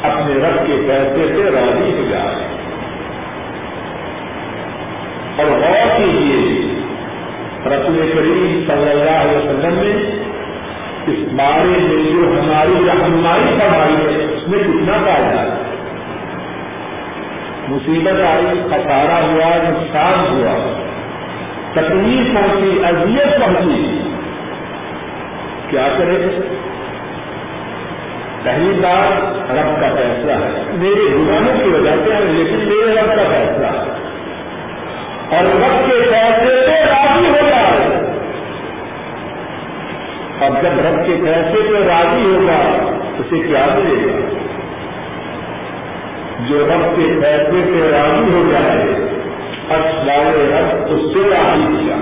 اپنے 0.03 0.33
رب 0.33 0.67
کے 0.67 0.87
پیسے 0.87 1.33
سے 1.35 1.43
راضی 1.43 1.97
ہو 1.97 2.07
جائے۔ 2.09 2.56
اور 5.37 5.45
غور 5.45 5.97
کیجیے 5.97 6.67
رسول 7.65 8.11
کریم 8.13 8.63
صلی 8.67 8.89
اللہ 8.89 9.11
علیہ 9.11 9.37
وسلم 9.37 9.79
نے 9.79 10.23
اس 11.07 11.33
بارے 11.33 11.67
میں 11.67 12.03
جو 12.03 12.39
ہماری 12.41 12.87
رہنمائی 12.87 13.59
فرمائی 13.59 13.93
ہے، 13.93 14.33
اس 14.33 14.47
میں 14.47 14.59
کتنا 14.59 14.97
فائدہ 14.97 15.39
ہے؟ 15.39 15.47
مصیبت 17.67 18.21
آئی 18.21 18.45
خسارا 18.67 19.21
ہوا، 19.21 19.69
نقصان 19.69 20.35
ہوا۔ 20.35 20.83
تکلیف 21.73 22.33
پہنچی، 22.33 22.85
اذیت 22.85 23.39
پہنچی۔ 23.39 23.99
کیا 25.69 25.87
کرے 25.97 26.39
پہلی 28.43 28.79
بات 28.81 29.21
رب 29.51 29.81
کا 29.81 29.95
فیصلہ 29.95 30.31
ہے۔ 30.31 30.63
میرے 30.73 31.15
گناہوں 31.15 31.63
کی 31.63 31.69
وجہ 31.69 31.89
سے 31.89 32.25
لیکن 32.25 32.57
میرے 32.57 33.01
رب 33.01 33.07
کا 33.07 33.23
فیصلہ 33.27 33.67
ہے۔ 33.67 33.96
اور 35.31 35.43
رب 35.43 35.85
کے 35.85 36.03
فیصلے 36.09 36.67
پہ 36.67 36.83
راضی 36.89 37.29
ہو 37.29 37.49
جائے 37.49 37.99
اور 40.39 40.49
جب 40.61 40.85
رب 40.85 41.05
کے 41.05 41.15
فیصلے 41.25 41.61
پہ 41.61 41.87
راضی 41.87 42.25
ہوگا، 42.25 42.87
اسے 43.19 43.47
کیا 43.47 43.65
ملے 43.75 44.07
گا۔ 44.07 44.33
جو 46.49 46.65
رب 46.65 46.95
کے 46.95 47.19
فیصلے 47.21 47.61
پہ 47.65 47.95
راضی 47.95 48.33
ہو 48.33 48.51
جائے 48.51 49.07
والے 49.69 50.49
رب 50.51 50.85
اس 50.89 51.13
سے 51.13 51.29
راضی 51.29 51.75
کیا 51.79 51.95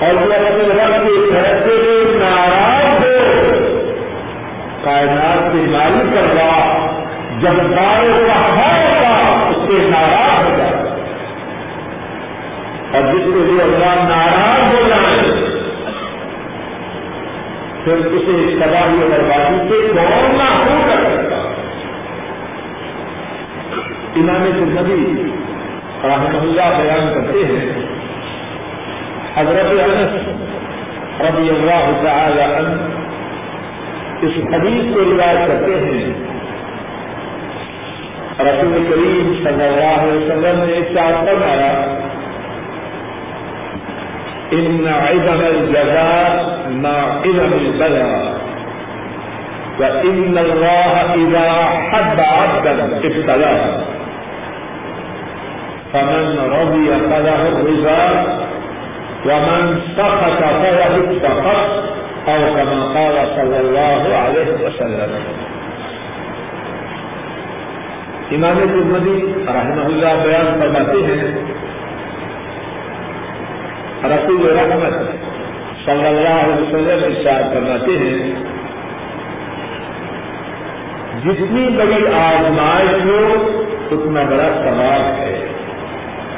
اور 0.00 0.14
جو 0.14 0.32
اپنے 0.32 0.82
رب 0.82 1.06
کے 1.06 1.34
فیصلے 1.34 1.64
پہ 1.66 2.24
ناراض 2.24 3.04
ہو، 3.04 3.44
کائنات 4.84 5.52
کے 5.52 5.58
مالک 5.68 6.14
کروا 6.14 6.86
جب 7.40 7.62
بارے 7.62 8.26
کا 8.26 8.54
ہوگا 8.56 9.46
اس 9.48 9.56
سے 9.56 9.88
ناراض 9.88 10.33
اور 12.94 13.02
جس 13.02 13.24
کے 13.24 13.40
لیے 13.44 13.62
اللہ 13.62 13.94
ناراض 14.08 14.74
ہو 14.74 14.88
جائے 14.88 15.32
پھر 17.84 18.04
اسے 18.18 18.34
تباہی 18.60 19.00
اور 19.02 19.10
بربادی 19.10 19.68
سے 19.68 19.80
کون 19.88 20.36
نہ 20.38 20.50
ہو 20.58 20.76
کر 20.86 21.04
سکتا 21.04 21.40
امام 24.16 24.44
نبی 24.76 25.00
رحمہ 26.04 26.38
اللہ 26.38 26.74
بیان 26.78 27.08
کرتے 27.14 27.44
ہیں، 27.44 27.68
حضرت 29.36 29.72
انس 29.84 30.12
رضی 31.20 31.48
اللہ 31.50 31.86
تعالی 32.02 32.42
عنہ 32.42 32.74
اس 34.22 34.36
حدیث 34.52 34.94
کو 34.94 35.00
روایت 35.00 35.48
کرتے 35.48 35.78
ہیں۔ 35.80 36.04
رسول 38.40 38.86
کریم 38.90 39.32
صلی 39.44 39.64
اللہ 39.64 40.00
علیہ 40.02 40.24
وسلم 40.24 40.62
نے 40.64 40.72
ایک 40.72 40.94
چار 40.94 41.12
فرمایا 41.26 41.72
ان 44.54 44.86
عدم 44.88 45.40
الجزاء 45.54 46.32
مع 46.70 46.98
عدم 47.24 47.52
البلاء 47.62 48.34
وان 49.80 50.38
الله 50.38 50.92
اذا 51.14 51.48
حب 51.90 52.18
عبدا 52.20 52.84
ابتلاه 53.04 53.62
فمن 55.92 56.24
رضي 56.60 56.88
فله 57.10 57.42
الرضا، 57.48 58.04
ومن 59.26 59.62
سخط 59.96 60.40
فله 60.60 60.94
السخط 60.96 61.70
او 62.28 62.40
كما 62.56 62.80
قال 62.94 63.16
صلی 63.36 63.58
اللہ 63.62 64.02
علیہ 64.20 64.50
وسلم. 64.64 65.12
امام 68.32 68.58
ترمدی 68.58 69.16
رحمہ 69.56 69.84
اللہ 69.84 70.12
بیان 70.24 70.48
فرماتے 70.60 70.98
ہیں 71.06 71.20
رسول 74.04 74.58
رحمت 74.58 74.94
صلی 75.84 76.06
اللہ 76.06 76.40
علیہ 76.44 76.62
وسلم 76.62 77.04
ارشاد 77.04 77.54
فرماتے 77.54 77.98
ہیں، 77.98 78.34
جتنی 81.24 81.68
بڑی 81.78 82.06
آزمائش 82.12 83.04
ہو، 83.04 83.50
اتنا 83.90 84.22
بڑا 84.22 84.48
ثواب 84.64 85.20
ہے۔ 85.20 85.48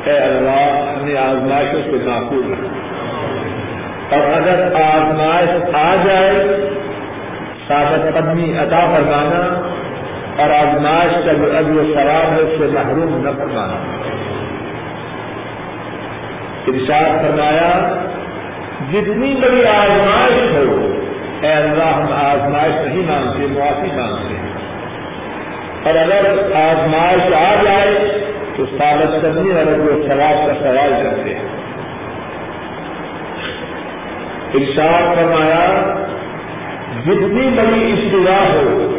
اے 0.05 0.18
اللہ، 0.18 0.96
ہمیں 0.96 1.16
آزمائشوں 1.16 1.81
سے 1.85 2.05
معقول 2.05 2.52
رکھا 2.52 4.16
اور 4.16 4.33
اگر 4.33 4.74
آزمائش 4.83 5.74
آ 5.74 5.94
جائے 6.05 6.61
ثابت 7.68 8.14
قدمی 8.14 8.59
عطا 8.59 8.81
فرمانا 8.81 9.70
اور 10.42 10.50
آزمائش 10.50 11.24
کا 11.24 11.33
جو 11.33 11.44
اب 11.44 11.57
ابھی 11.57 11.94
سوال 11.94 12.33
ہے 12.33 12.40
اس 12.40 12.59
سے 12.59 12.66
محروم 12.72 13.24
نہ 13.24 13.31
فرمانا۔ 13.38 13.95
ارشاد 16.66 17.22
فرمایا، 17.22 17.94
جتنی 18.92 19.35
بڑی 19.35 19.66
آزمائش 19.66 20.55
ہو، 20.55 20.92
اے 21.40 21.52
اللہ 21.52 21.83
ہم 21.83 22.12
آزمائش 22.12 22.87
نہیں 22.87 23.02
مانگتے 23.07 23.46
معافی 23.46 23.96
مانگتے 23.96 24.35
ہیں۔ 24.35 24.57
اور 25.83 25.94
اگر 25.94 26.52
آزمائش 26.57 27.33
آ 27.33 27.62
جائے، 27.62 28.20
تو 28.57 28.66
ثابت 28.66 29.22
قدمی 29.22 29.50
اور 29.50 29.66
ابھی 29.66 30.09
سوال 30.09 30.46
کا 30.46 30.52
سوال 30.61 30.92
کرتے 31.02 31.35
ہیں۔ 31.35 31.44
ارشاد 34.55 35.14
فرمایا، 35.14 35.94
جتنی 37.05 37.48
بڑی 37.57 37.92
ابتدا 37.92 38.55
ہو، 38.55 38.96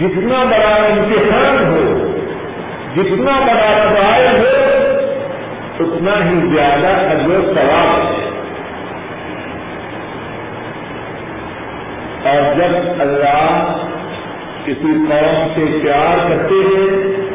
جتنا 0.00 0.44
بڑا 0.44 0.74
امتحان 0.74 1.64
ہو، 1.66 2.08
جتنا 2.96 3.40
بڑا 3.40 3.88
سوال 3.88 4.36
ہو 4.36 4.77
اتنا 5.80 6.30
ہی 6.30 6.54
زیادہ 6.54 6.86
اجر 6.86 7.54
سوال 7.54 8.00
ہے۔ 8.06 8.28
اور 12.30 12.54
جب 12.54 13.00
اللہ 13.00 13.76
کسی 14.64 15.06
قوم 15.08 15.48
سے 15.54 15.78
پیار 15.82 16.28
کرتے 16.28 16.54
ہیں، 16.54 17.28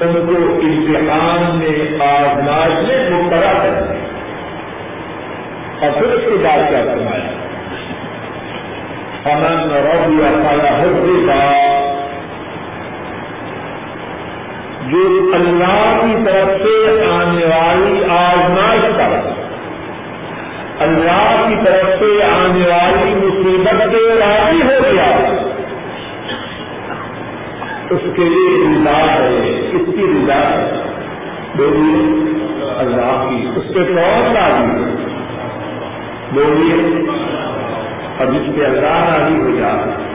ان 0.00 0.12
کو 0.12 0.60
امتحان 0.66 1.58
میں 1.58 2.02
آزماش 2.06 2.88
میں 2.88 3.10
مبتلا 3.10 3.52
کرتے 3.52 3.94
ہیں 3.94 4.10
اور 5.80 5.98
پھر 5.98 6.08
اس 6.08 6.20
کے 6.24 6.38
بعد 6.42 6.70
کیا 6.70 6.84
فرمایا 6.84 7.40
امن 9.24 9.70
روبیا 9.70 10.42
خالا 10.42 10.78
ہوگا 10.78 11.70
جو 14.86 15.30
اللہ 15.34 16.00
کی 16.00 16.24
طرف 16.24 16.62
سے 16.62 17.04
آنے 17.30 17.44
والی 17.44 18.04
آزمائش 18.04 18.80
پر 18.80 19.30
اللہ 20.78 21.48
کی 21.48 21.54
طرف 21.64 21.98
سے 21.98 22.24
آنے 22.24 22.66
والی 22.68 23.14
مصیبت 23.14 23.90
کے 23.90 24.14
راضی 24.18 24.62
ہو 24.62 24.92
گیا۔ 24.92 25.34
اس 27.90 28.00
کے 28.16 28.22
لیے 28.22 28.68
رضا 28.68 29.12
ہے 29.12 29.70
کس 29.72 29.86
کی 29.86 30.02
رضا 30.02 30.34
ہے۔ 30.34 30.82
بولیے، 31.54 32.22
اللہ 32.76 33.26
کی 33.30 33.46
اس 33.56 33.64
کے 33.74 33.84
کون 33.84 34.36
راضی 34.36 34.84
ہے۔ 34.84 35.06
بولیے 36.32 37.10
اور 38.18 38.26
جس 38.26 38.58
پہ 38.58 38.64
اللہ 38.64 39.18
راضی 39.18 39.40
ہو 39.40 39.56
جائے 39.58 40.10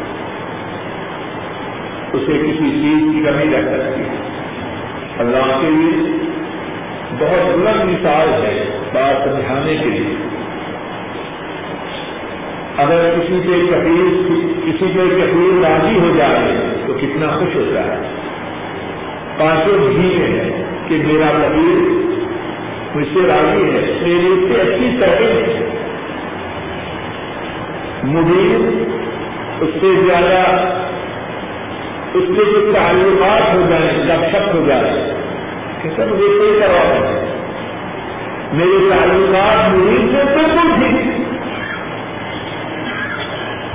اسے 2.13 2.37
کسی 2.37 2.69
چیز 2.69 3.13
کی 3.13 3.23
کمی 3.23 3.55
رہ 3.55 3.61
سکتی 3.61 4.01
ہے 4.01 4.25
اللہ 5.19 5.57
کے 5.61 5.69
لیے 5.69 6.24
بہت 7.11 7.55
بلند 7.55 7.89
مثال 7.89 8.29
ہے 8.29 8.79
بات 8.93 9.29
سمجھانے 9.29 9.75
کے 9.77 9.89
لیے۔ 9.89 10.15
اگر 12.77 13.13
کسی 13.15 13.39
کے 13.43 13.67
کبیر 13.71 14.31
کسی 14.65 14.85
کے 14.93 15.21
کبیر 15.21 15.69
راضی 15.69 15.99
ہو 15.99 16.17
جائے 16.17 16.57
تو 16.87 16.93
کتنا 16.93 17.27
خوش 17.27 17.55
ہوتا 17.55 17.83
ہے۔ 17.83 18.01
پانچوں 19.37 19.77
بھی 19.77 20.21
ہے 20.21 20.63
کہ 20.87 20.95
میرا 20.95 21.31
کبیر 21.31 22.05
مجھ 22.95 23.07
سے 23.13 23.19
راضی 23.27 23.63
ہے 23.63 23.97
میری 24.01 24.27
اس 24.27 24.55
سے 24.55 24.61
اچھی 24.61 24.97
طرح 24.99 25.21
مدیر، 28.03 28.83
اس 29.61 29.69
سے 29.81 29.87
زیادہ، 30.07 30.67
اس 32.13 32.23
کے 32.27 32.43
جو 32.45 32.71
تعلقات 32.75 33.55
ہو 33.55 33.61
جائیں 33.69 34.07
گپ 34.07 34.55
ہو 34.55 34.65
جائے 34.67 35.14
سر 35.95 36.05
مجھے 36.05 36.37
کوئی 36.37 36.59
کروا 36.59 36.79
ہے 36.79 37.31
میرے 38.53 38.89
تعلقات 38.89 39.75
مدیر 39.75 39.97
سے 39.97 40.23
بالکل 40.35 40.73
ٹھیک۔ 40.75 41.25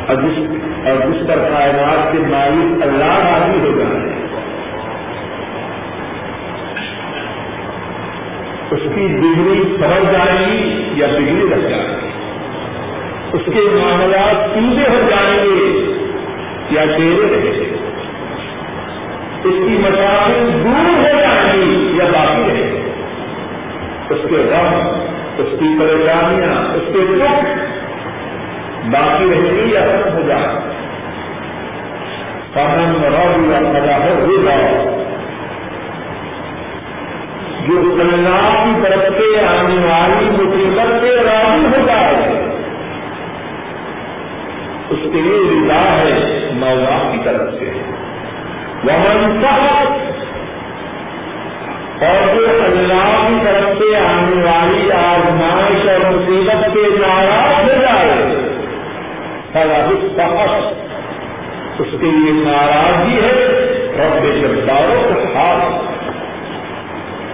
اور 0.08 0.16
جس 0.16 0.38
اور 0.86 1.10
جس 1.10 1.28
پر 1.28 1.36
کائنات 1.36 2.12
کے 2.12 2.18
مالک 2.18 2.82
اللہ 2.82 3.04
راضی 3.04 3.58
ہو 3.58 3.78
جائے 3.78 4.10
اس 8.70 8.80
کی 8.94 9.06
ڈگری 9.08 9.76
سمجھ 9.80 10.12
جائے 10.12 10.46
گی 10.46 10.90
یا 10.94 11.06
ڈگری 11.06 11.48
رکھ 11.52 11.70
جائے 11.70 11.88
گی؟ 11.88 12.10
اس 13.32 13.42
کے 13.44 13.60
معاملات 13.60 14.54
سیدھے 14.54 14.88
ہو 14.88 15.10
جائیں 15.10 15.44
گے 15.44 15.94
یا 16.70 16.84
ٹیرے 16.84 17.36
رہیں 17.36 17.60
گے؟ 17.60 17.79
اس 19.44 19.54
کی 19.66 19.76
مسائل 19.78 20.64
دور 20.64 20.88
ہو 20.98 21.20
جائیں 21.20 21.62
گی 21.62 21.98
یا 21.98 22.04
باقی 22.04 22.42
رہیں 22.48 22.72
گے 22.72 22.90
اس 24.10 24.18
کے 24.30 24.36
غم، 24.36 24.74
اس 25.38 25.60
کی 25.60 25.68
پریشانیاں، 25.78 26.74
اس 26.74 26.82
کے 26.92 27.00
دکھ 27.14 27.44
باقی 28.90 29.24
رہیں 29.30 29.50
گی 29.50 29.72
یا 29.72 29.80
ختم 29.80 30.16
ہو 30.16 30.22
جائے 30.28 30.48
فن 32.54 32.94
رو 33.02 33.52
یا 33.52 33.60
مذاہب 33.60 34.18
ہو 34.18 34.36
جاؤ 34.44 34.96
جو 37.66 37.96
اللہ 38.00 38.64
کی 38.64 38.82
طرف 38.82 39.02
سے 39.18 39.46
آنے 39.46 39.78
والی 39.86 40.30
مصیبت 40.30 41.00
سے 41.00 41.16
راضی 41.16 41.64
ہو 41.66 41.86
جائے، 41.86 42.32
اس 44.90 44.98
کے 45.12 45.20
لیے 45.20 45.40
رضا 45.50 45.80
ہے 45.80 46.50
مولا 46.52 46.98
کی 47.12 47.18
طرف 47.24 47.54
سے۔ 47.58 47.89
وہ 48.84 48.92
اور 52.04 52.34
جو 52.34 52.46
اللہ 52.64 53.26
کی 53.28 53.34
طرف 53.44 53.78
سے 53.78 53.96
آنے 53.96 54.42
والی 54.42 54.92
آزمائش 54.92 55.88
اور 55.88 56.10
مصیبت 56.10 56.64
کے 56.74 56.80
ناراض 56.80 57.62
ہو 57.62 57.82
جائے 57.82 58.12
فقط 59.52 60.80
اس 61.80 61.86
کے 62.00 62.06
لیے 62.06 62.32
ناراضی 62.32 63.16
ہے، 63.16 63.34
رب 63.98 64.24
جبداروں 64.42 65.02
کا 65.08 65.24
خاص 65.34 65.84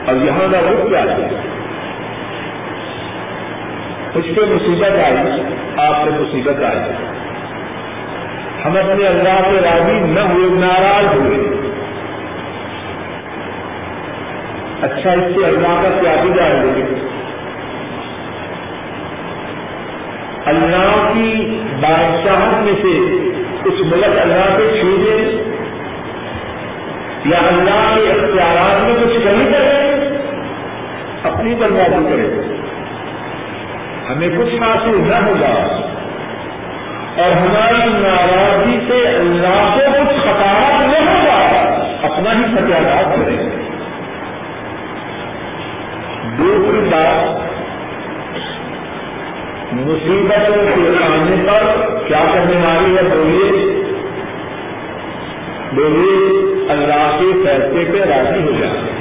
اور 0.09 0.15
یہاں 0.15 0.53
کا 0.53 0.61
رخ 0.61 0.89
کیا 0.89 1.03
ہے؟ 1.03 1.41
اس 4.15 4.25
پہ 4.37 4.41
مصیبت 4.41 5.05
آئی، 5.05 5.17
آپ 5.77 6.05
پہ 6.05 6.11
مصیبت 6.11 6.63
آئی۔ 6.63 6.93
ہم 8.65 8.77
اپنے 8.77 9.07
اللہ 9.07 9.41
سے 9.51 9.61
راضی 9.61 9.93
نہ 9.93 10.21
ہوئے، 10.21 10.61
ناراض 10.61 11.19
ہوئے۔ 11.19 11.57
اچھا 14.83 15.13
اس 15.13 15.35
سے 15.35 15.47
اللہ 15.47 15.83
کا 15.83 16.01
کیا 16.01 16.15
بھی 16.23 16.31
جائے 16.37 16.83
اللہ 20.47 21.11
کی 21.15 21.61
بادشاہت 21.81 22.63
میں 22.63 22.73
سے 22.83 23.17
کچھ 23.63 23.83
ملک 23.83 24.19
اللہ 24.21 24.57
سے 24.57 24.81
چھوٹے 24.81 25.43
یا 27.25 27.39
اللہ 27.39 27.95
کے 27.97 28.11
اختیارات 28.11 28.85
میں 28.85 28.95
کچھ 29.01 29.25
کمی 29.25 29.45
کرے 29.53 29.97
اپنی 31.25 31.55
بربادی 31.55 32.05
کرے 32.05 32.43
ہمیں 34.11 34.29
کچھ 34.29 34.55
حاصل 34.55 35.09
نہ 35.09 35.15
ہوگا۔ 35.15 35.81
اور 37.17 37.31
ہماری 37.31 37.91
ناراضی 37.93 38.79
سے 38.89 39.09
اللہ 39.09 39.75
کو 39.75 39.93
کچھ 39.93 40.21
خطرات 40.23 40.81
نہ 40.81 41.11
ہوگا 41.11 41.39
اپنا 42.03 42.33
ہی 42.33 42.55
ستیاغات 42.55 43.17
کرے 43.17 43.37
دوسری 46.39 46.89
بات 46.91 47.47
مصیبتوں 49.73 50.57
کے 50.57 51.05
آنے 51.05 51.47
پر 51.47 51.95
کیا 52.07 52.25
کرنے 52.35 52.57
والی 52.57 52.97
ہے 52.97 53.03
بولیے 53.03 53.83
بولیے 55.73 56.43
اللہ 56.73 57.17
کے 57.21 57.33
فیصلے 57.45 57.85
پہ 57.93 58.11
راضی 58.11 58.43
ہو 58.43 58.51
جائے۔ 58.51 58.93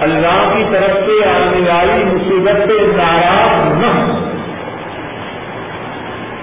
اللہ 0.00 0.54
کی 0.54 0.64
طرف 0.72 0.96
سے 1.06 1.28
آنے 1.28 1.70
والی 1.70 2.04
مصیبت 2.04 2.68
پہ 2.68 2.96
ناراض 2.96 3.78
نہ 3.78 3.86
ہو۔ 3.86 4.27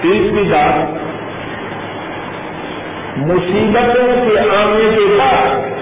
تیسری 0.05 0.43
بات، 0.43 0.93
مصیبتوں 3.17 4.07
کے 4.07 4.39
آنے 4.39 4.89
کے 4.95 5.17
بعد 5.19 5.75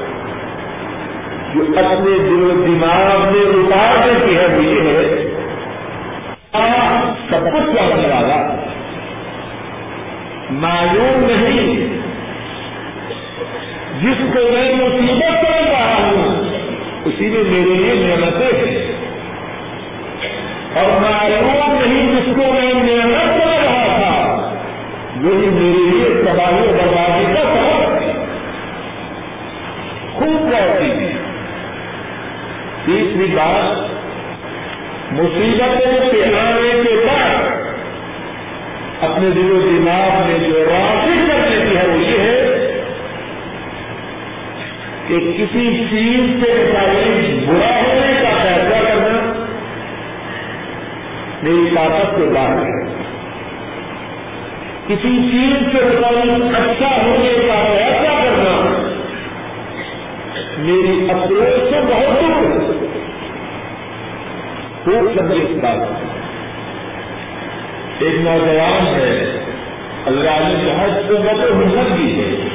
جو 1.56 1.62
اپنے 1.62 2.18
دل 2.18 2.44
و 2.44 2.64
دماغ 2.66 3.34
میں 3.34 3.42
اتار 3.42 4.08
دیتی 4.08 4.36
ہے، 4.38 4.46
وہ 4.46 4.64
یہ 4.64 4.82
ہے 4.82 5.30
سب 7.30 7.54
کچھ 7.54 7.76
جاننے 7.76 8.08
والا؟ 8.08 8.56
معلوم 10.52 11.24
نہیں 11.30 11.98
جس 14.02 14.34
کو 14.34 14.40
میں 14.52 14.76
مصیبت 14.76 15.42
کر 15.42 15.72
رہا 15.72 15.96
ہوں، 15.98 16.44
اسی 17.06 17.30
میں 17.30 17.44
میرے 17.44 17.76
لیے 17.76 18.08
نعمتیں 18.08 18.68
ہیں۔ 18.68 18.94
اور 20.76 21.02
معلوم 21.02 21.84
نہیں 21.86 22.16
جس 22.16 22.36
کو 22.36 22.54
میں 22.54 22.74
نعمت 22.74 23.42
کر 23.42 23.53
وہی 25.24 25.50
میرے 25.50 25.90
لیے 25.90 26.24
تباہی 26.26 26.68
بربادی 26.68 27.26
کا 27.34 27.42
سبب 27.42 27.94
خوب 30.14 30.42
غور 30.42 30.80
کیجیے 30.80 31.12
تیسری 32.86 33.28
بات 33.36 33.94
مصیبتوں 35.12 36.12
کے 36.12 36.24
آنے 36.40 36.84
کے 36.84 36.96
بعد 37.08 37.52
اپنے 39.02 39.30
دل 39.30 39.52
و 39.52 39.62
دماغ 39.62 40.28
میں 40.28 40.50
جو 40.50 40.66
راضی 40.66 41.16
کر 41.28 41.50
دیتی 41.50 41.78
ہے 41.78 41.88
وہ 41.88 41.98
یہ 42.00 42.20
ہے 42.20 42.36
کہ 45.08 45.20
کسی 45.20 45.86
چیز 45.90 46.44
سے 46.44 46.52
مطابق 46.54 47.50
برا 47.50 47.82
ہونے 47.82 48.14
کا 48.22 48.30
فیصلہ 48.44 48.88
کرنا 48.88 49.34
میری 51.44 51.76
طاقت 51.76 52.18
کے 52.18 52.26
باہر 52.34 52.66
ہے۔ 52.66 52.73
کسی 54.88 55.12
چیز 55.32 55.54
کے 55.72 55.86
مطابق 55.86 56.56
اچھا 56.56 56.88
ہونے 57.04 57.34
کا 57.48 57.58
فیصلہ 57.68 58.14
کرنا 58.24 58.56
میری 60.58 61.10
اپروچ 61.10 61.70
سے 61.70 61.82
بہت 61.82 62.22
دور 62.22 62.74
خوب 64.84 65.20
سمجھے 65.20 65.44
اس 65.44 65.64
بات 65.64 66.04
ایک 68.00 68.16
نوجوان 68.16 68.88
ہے، 68.88 69.40
اللہ 70.06 70.40
نے 70.40 70.72
بہت 70.72 71.08
سے 71.08 71.14
بڑے 71.14 71.52
ہنر 71.54 71.96
دی 71.98 72.10
ہے 72.20 72.48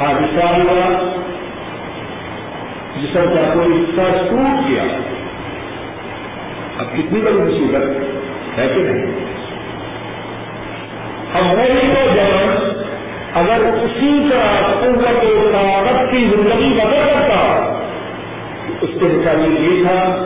حادثہ 0.00 0.46
ہوا۔ 0.46 0.88
جس 2.96 3.14
کا 3.14 3.20
کوئی 3.54 3.72
حصہ 3.72 4.12
ٹوٹ 4.30 4.68
کیا 4.68 4.82
اب 6.78 6.92
کتنی 6.92 7.20
بڑی 7.20 7.34
مصیبت 7.34 8.58
ہے 8.58 8.68
کہ 8.74 8.80
نہیں؟ 8.80 9.25
اب 11.36 11.58
وہی 11.58 11.92
اگر 13.34 13.60
اسی 13.82 14.28
طرح 14.30 14.66
قوت 14.66 15.24
و 15.24 15.50
طاقت 15.52 16.10
کی 16.10 16.18
زندگی 16.18 16.74
بدل 16.74 16.90
کرتا 16.90 17.72
اس 18.80 18.90
کے 18.92 19.04
مطابق 19.04 19.60
یہ 19.60 19.82
تھا 19.82 20.24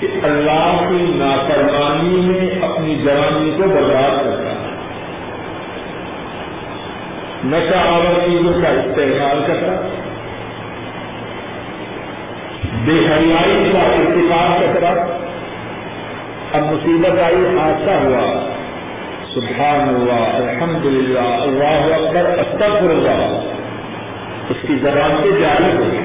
کہ 0.00 0.06
اللہ 0.22 0.84
کی 0.88 1.12
نافرمانی 1.14 2.20
میں 2.20 2.68
اپنی 2.68 2.94
جوانی 2.94 3.50
کو 3.56 3.68
برباد 3.68 4.24
کرتا۔ 4.24 4.76
نشہ 7.44 7.76
آور 7.76 8.28
چیزوں 8.28 8.62
کا 8.62 8.68
استعمال 8.68 9.42
کرتا۔ 9.46 9.88
بے 12.84 12.92
حیائی 12.92 13.70
کا 13.72 13.78
اتفاق 13.78 14.74
کرتا۔ 14.74 15.21
اب 16.52 16.62
مصیبت 16.62 17.22
آئی، 17.22 17.58
حادثہ 17.58 17.90
ہوا۔ 17.90 18.48
سبحان 19.34 19.88
اللہ 19.88 20.50
الحمد 20.50 20.84
للہ 20.86 21.18
اللہ 21.18 21.94
اکبر 21.94 22.38
استغفر 22.38 22.90
اللہ 22.90 23.50
اس 24.50 24.56
کی 24.68 24.74
زبان 24.82 25.16
سے 25.22 25.28
جاری 25.40 25.76
ہو 25.76 25.84
گئی۔ 25.92 26.00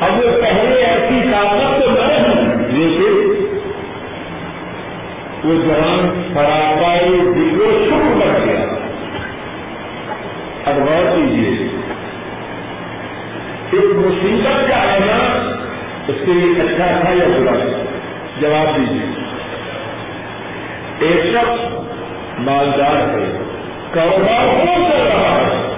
اب 0.00 0.16
وہ 0.16 0.42
پہلے 0.42 0.84
ایسی 0.84 1.30
طاقت 1.32 1.80
تو 1.80 1.90
نہ 1.90 2.68
لیکن 2.68 3.46
وہ 5.44 5.54
جوان 5.54 6.22
فراپائی 6.34 7.20
دل 7.20 7.60
و 7.60 7.84
شکر 7.86 8.14
بن 8.14 8.48
گیا۔ 8.48 8.64
اب 10.64 10.78
غور 10.78 11.14
کیجیے 11.14 11.68
ایک 13.70 13.96
مصیبت 13.96 14.68
کا 14.68 14.76
آنا 14.76 15.50
اس 16.08 16.16
کے 16.26 16.32
لیے 16.32 16.62
اچھا 16.62 17.00
تھا 17.00 17.10
یا 17.10 17.24
برا؟ 17.24 17.87
جواب 18.40 18.76
دیجیے 18.76 19.24
ایک 20.98 21.34
شخص 21.34 21.80
مالدار 22.38 22.96
ہے، 22.96 23.38
کاروبار 23.90 24.64
کون 24.64 24.90
کر 24.90 25.04
رہا 25.04 25.40
ہے۔ 25.40 25.74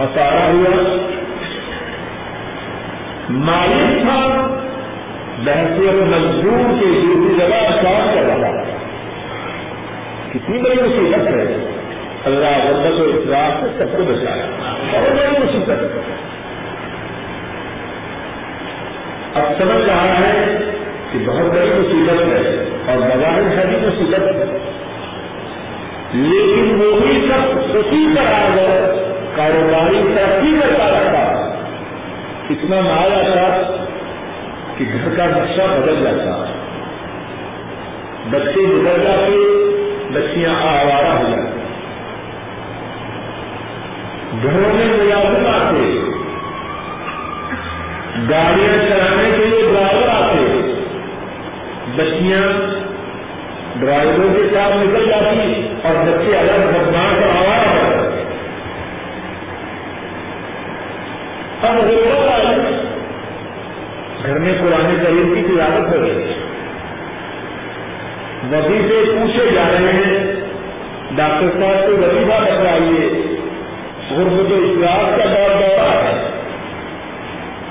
ہسارا 0.00 0.52
ہوا۔ 0.52 1.06
مالک 3.30 4.02
تھا، 4.02 4.48
بحثیت 5.44 5.94
مزدور 5.94 6.80
کے 6.80 6.86
دوسری 6.86 7.38
جگہ 7.38 7.82
کام 7.82 8.10
کر 8.14 8.22
رہا 8.22 8.48
ہے۔ 8.48 8.76
کتنی 10.32 10.58
بڑی 10.58 10.74
مصیبت 10.74 11.28
ہے۔ 11.28 11.72
اللہ 12.24 12.46
غربت 12.46 13.00
و 13.00 13.04
اطلاع 13.04 13.50
سے 13.60 13.66
سب 13.78 13.96
کو 13.96 14.04
بچایا 14.04 14.46
بہت 14.92 15.10
بڑی 15.10 15.44
مصیبت 15.44 15.82
ہے۔ 15.82 16.00
اب 19.36 19.62
سمجھ 19.62 19.84
رہا 19.84 20.18
ہے 20.18 20.58
کہ 21.12 21.18
بہت 21.26 21.46
بڑی 21.46 21.70
مصیبت 21.74 22.20
ہے 22.20 22.64
اور 22.86 22.98
بظاہر 22.98 23.58
ہے 23.58 23.66
بھی 23.66 23.86
مصیبت 23.86 24.22
لیکن 26.12 26.80
وہی 26.80 27.28
سب 27.28 27.58
اسی 27.76 28.06
طرح 28.16 28.34
اگر 28.34 28.94
کاروباری 29.36 30.02
ترقی 30.14 30.60
کرتا 30.60 30.90
رہتا 30.90 31.52
اتنا 32.50 32.80
مال 32.80 33.12
آتا 33.12 33.86
کہ 34.76 34.84
گھر 34.92 35.16
کا 35.16 35.26
نقشہ 35.26 35.62
بدل 35.62 36.04
جاتا۔ 36.04 36.44
بچے 38.30 38.66
بدل 38.66 39.02
جاتے، 39.04 39.36
بچیاں 40.12 40.54
آوارہ 40.54 41.18
ہو 41.18 41.24
جاتی۔ 41.28 41.56
گھروں 44.42 44.74
میں 44.74 44.86
ملازم 44.86 45.46
گاڑیاں 48.30 48.88
چلانے 48.88 49.30
کے 49.36 49.44
لیے 49.44 49.62
ڈرائیور 49.62 50.08
آتے 50.08 50.38
بچیاں 51.96 52.42
ڈرائیوروں 53.80 54.34
کے 54.34 54.42
ساتھ 54.54 54.76
نکل 54.76 55.08
جاتی 55.08 55.68
اور 55.82 55.94
بچے 55.94 56.36
الگ 56.36 56.66
بدماش 56.66 57.22
اور 57.22 57.36
آوارہ 57.36 57.68
ہو 57.68 57.90
جاتے 57.90 58.24
اب 61.62 61.80
ضرورت 61.80 62.30
آئی 62.30 62.56
گھر 64.22 64.38
میں 64.38 64.52
پرانے 64.60 65.04
کریم 65.04 65.34
کی 65.34 65.42
تجارت 65.42 65.94
ہو 65.94 66.02
گئی 66.02 66.32
ندی 68.52 68.78
سے 68.88 69.12
پوچھے 69.12 69.50
جا 69.54 69.62
رہے 69.72 69.92
ہیں۔ 69.92 70.34
ڈاکٹر 71.16 71.60
صاحب 71.60 71.86
کو 71.86 71.92
وظیفہ 71.92 72.40
بتائیے 72.42 73.22
غرب 74.10 74.48
تو 74.48 74.54
اجلاس 74.54 75.18
کا 75.18 75.24
دور 75.24 75.50
دورہ 75.60 76.04
ہے۔ 76.04 76.05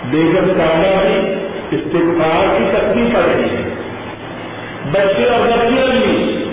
بیگم 0.09 0.53
کالا 0.57 1.01
بھی 1.01 1.33
استغفار 1.71 2.57
کی 2.57 2.63
تکلیف 2.71 3.13
پڑ 3.13 3.21
رہی 3.21 3.49
ہے۔ 3.49 3.69
بچے 4.91 5.29
اور 5.29 5.47
بچیاں 5.47 5.87
بھی 5.87 6.45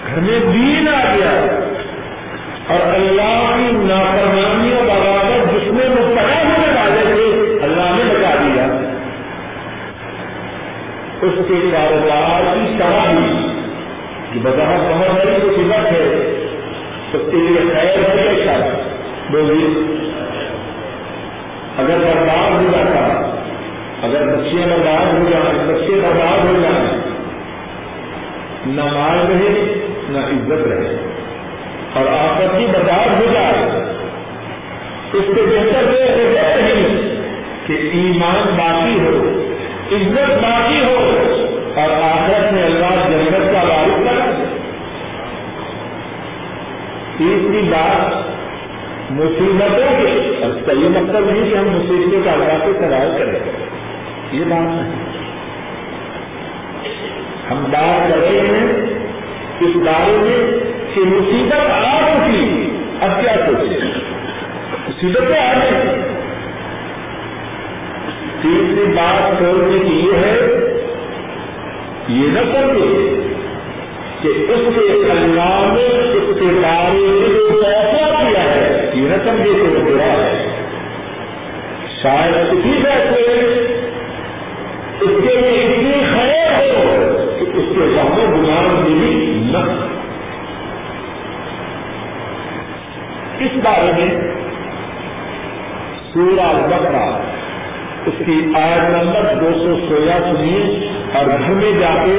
گھر 0.07 0.21
میں 0.21 0.53
دین 0.53 0.89
آ 0.89 1.15
گیا۔ 1.15 1.61
اور 2.69 2.95
اللہ 2.95 3.57
کی 3.57 3.77
نافرمانیوں 3.77 4.83
بغاوت 4.83 5.53
جس 5.53 5.73
میں 5.73 5.89
مبتلا 5.89 6.43
ہونے 6.43 6.81
والے 6.81 7.03
تھے، 7.03 7.59
اللہ 7.63 8.03
نے 8.03 8.15
بتا 8.15 8.35
دیا۔ 8.35 8.65
اس 11.23 11.33
کے 11.49 11.55
کاروبار 11.73 12.55
کی 12.55 12.79
شرح 12.79 13.13
کی 14.33 14.39
بظاہر 14.43 14.93
بہت 14.93 15.27
بڑی 15.27 15.47
مصیبت 15.47 15.87
ہے۔ 15.87 16.28
اس 17.15 17.21
کے 17.31 17.37
لیے 17.37 17.61
خیر 17.75 18.19
ہے 18.19 18.35
کیا 18.37 18.57
بولیے۔ 19.31 19.69
اگر 21.79 21.99
برباد 21.99 22.51
ہو 22.53 22.71
جاتا 22.73 23.03
اگر 24.03 24.27
بچیاں 24.27 24.67
برباد 24.67 25.07
ہو 25.15 25.29
جائیں، 25.31 25.59
بچے 25.69 26.01
برباد 26.03 26.45
ہو 26.47 26.55
جائیں، 26.63 26.89
نہ 28.67 28.85
مال 28.85 29.19
رہے، 29.29 29.53
نہ 30.09 30.25
عزت 30.27 30.67
رہے، 30.67 30.97
اور 31.95 32.07
آپس 32.13 32.57
کی 32.59 32.67
برباد 32.73 33.21
ہو 33.21 33.33
جائے، 33.33 33.67
اس 35.13 35.25
سے 35.27 35.43
بہتر 35.43 35.93
یہ 35.93 36.63
نہیں 36.63 36.97
کہ 37.67 37.75
ایمان 37.93 38.55
باقی 38.57 38.99
ہو، 39.01 39.17
عزت 39.93 40.43
باقی 40.43 40.81
ہو، 40.85 40.97
اور 41.75 41.91
آخرت 42.03 42.53
میں 42.53 42.65
اللہ 42.65 42.95
جنت 43.09 43.53
کا 43.53 43.63
وارث 43.69 44.05
کر 44.05 44.28
تیسری 47.19 47.63
بات 47.63 48.29
مصیبتوں 49.11 50.03
کے 50.03 50.45
اب 50.45 50.67
کا 50.67 50.73
یہ 50.73 50.89
مطلب 50.89 51.31
نہیں 51.31 51.51
کہ 51.51 51.57
ہم 51.57 51.65
مصیبتوں 51.65 52.21
کا 52.25 52.33
اللہ 52.33 52.65
سے 52.65 52.73
سوال 52.73 53.13
کریں۔ 53.19 53.41
یہ 54.33 54.45
بات 54.45 54.61
نہیں۔ 54.61 55.09
ہم 57.51 57.65
بات 57.71 58.11
کر 58.11 58.19
رہے 58.19 58.41
ہیں 58.41 58.67
اس 59.61 59.77
بارے 59.77 60.17
میں 60.21 60.61
کہ 60.95 61.01
مصیبت 61.01 61.71
آ 61.71 62.09
چکی 62.09 62.71
اب 63.01 63.11
کیا 63.21 63.35
سوچے 63.47 63.79
مصیبتیں 64.89 65.39
آ 65.39 65.53
گئی 65.53 66.03
تیسری 68.43 68.85
بات 68.97 69.39
سوچنے 69.39 69.79
کی 69.79 69.95
یہ 69.95 70.13
ہے، 70.13 70.41
یہ 72.09 72.29
نہ 72.29 72.39
سمجھے 72.39 73.18
کہ 74.23 74.29
اس 74.29 74.61
کے 74.75 75.11
اللہ 75.11 75.73
نے 75.73 75.87
اس 76.13 76.37
کے 76.41 76.47
بارے 76.63 76.93
میں 76.93 77.29
جو 77.29 77.61
فیصلہ 77.63 78.15
کیا 78.21 78.43
ہے، 78.43 78.91
یہ 78.95 79.09
نہ 79.09 79.17
سمجھے 79.25 79.53
کہ 79.53 79.63
وہ 79.63 79.85
برا 79.85 80.13
ہے۔ 80.13 80.47
شاید 82.03 82.35
اسی 82.53 82.73
فیصلے 82.83 83.37
اس 85.01 85.11
کے 85.23 85.35
لیے 85.37 85.63
اتنی 85.63 86.05
خیر 86.15 86.51
ہو 86.59 86.83
کہ 87.39 87.45
اس 87.45 87.65
کے 87.75 87.87
سامنے 87.97 88.25
گزار 88.35 88.83
بھی 88.83 89.15
نہ 89.53 89.63
اس 93.41 93.57
بارے 93.65 93.93
میں 93.99 94.09
سورہ 96.13 96.53
بکرا 96.69 97.07
اس 98.07 98.23
کی 98.27 98.41
آیت 98.57 98.91
نمبر 98.91 99.35
دو 99.41 99.51
سو 99.59 99.77
سولہ 99.89 100.19
سنیے 100.23 100.63
اور 101.15 101.27
گھر 101.27 101.55
میں 101.55 101.73
جا 101.81 101.95
کے 102.05 102.19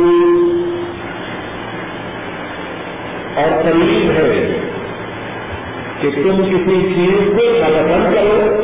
اور 3.41 3.63
قریب 3.63 4.11
ہے 4.11 4.59
کہ 6.01 6.09
تم 6.09 6.43
کسی 6.43 6.93
چیز 6.95 7.19
کو 7.27 7.43
ناپسند 7.43 8.15
کرو 8.15 8.61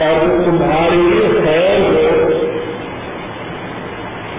اور 0.00 0.44
تمہارے 0.44 0.96
لیے 0.96 1.40
خیر 1.44 1.80
ہو۔ 1.80 2.30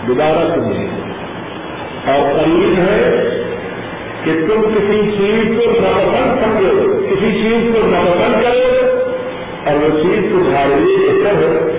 دوبارہ 0.08 0.56
سنیں 0.56 0.88
اور 2.06 2.40
قریب 2.40 2.74
ہے 2.78 3.30
کہ 4.24 4.32
تم 4.48 4.62
کسی 4.62 5.12
چیز 5.18 5.58
کو 5.58 5.72
ناپسند 5.82 6.44
سمجھو۔ 6.44 7.06
کسی 7.10 7.32
چیز 7.32 7.76
کو 7.76 7.88
ناپسند 7.88 8.44
کرو 8.44 8.86
اور 9.66 9.76
وہ 9.76 10.04
چیز 10.04 10.32
تمہارے 10.32 10.76
لیے 10.80 10.98
بہتر 10.98 11.44
ہو 11.44 11.70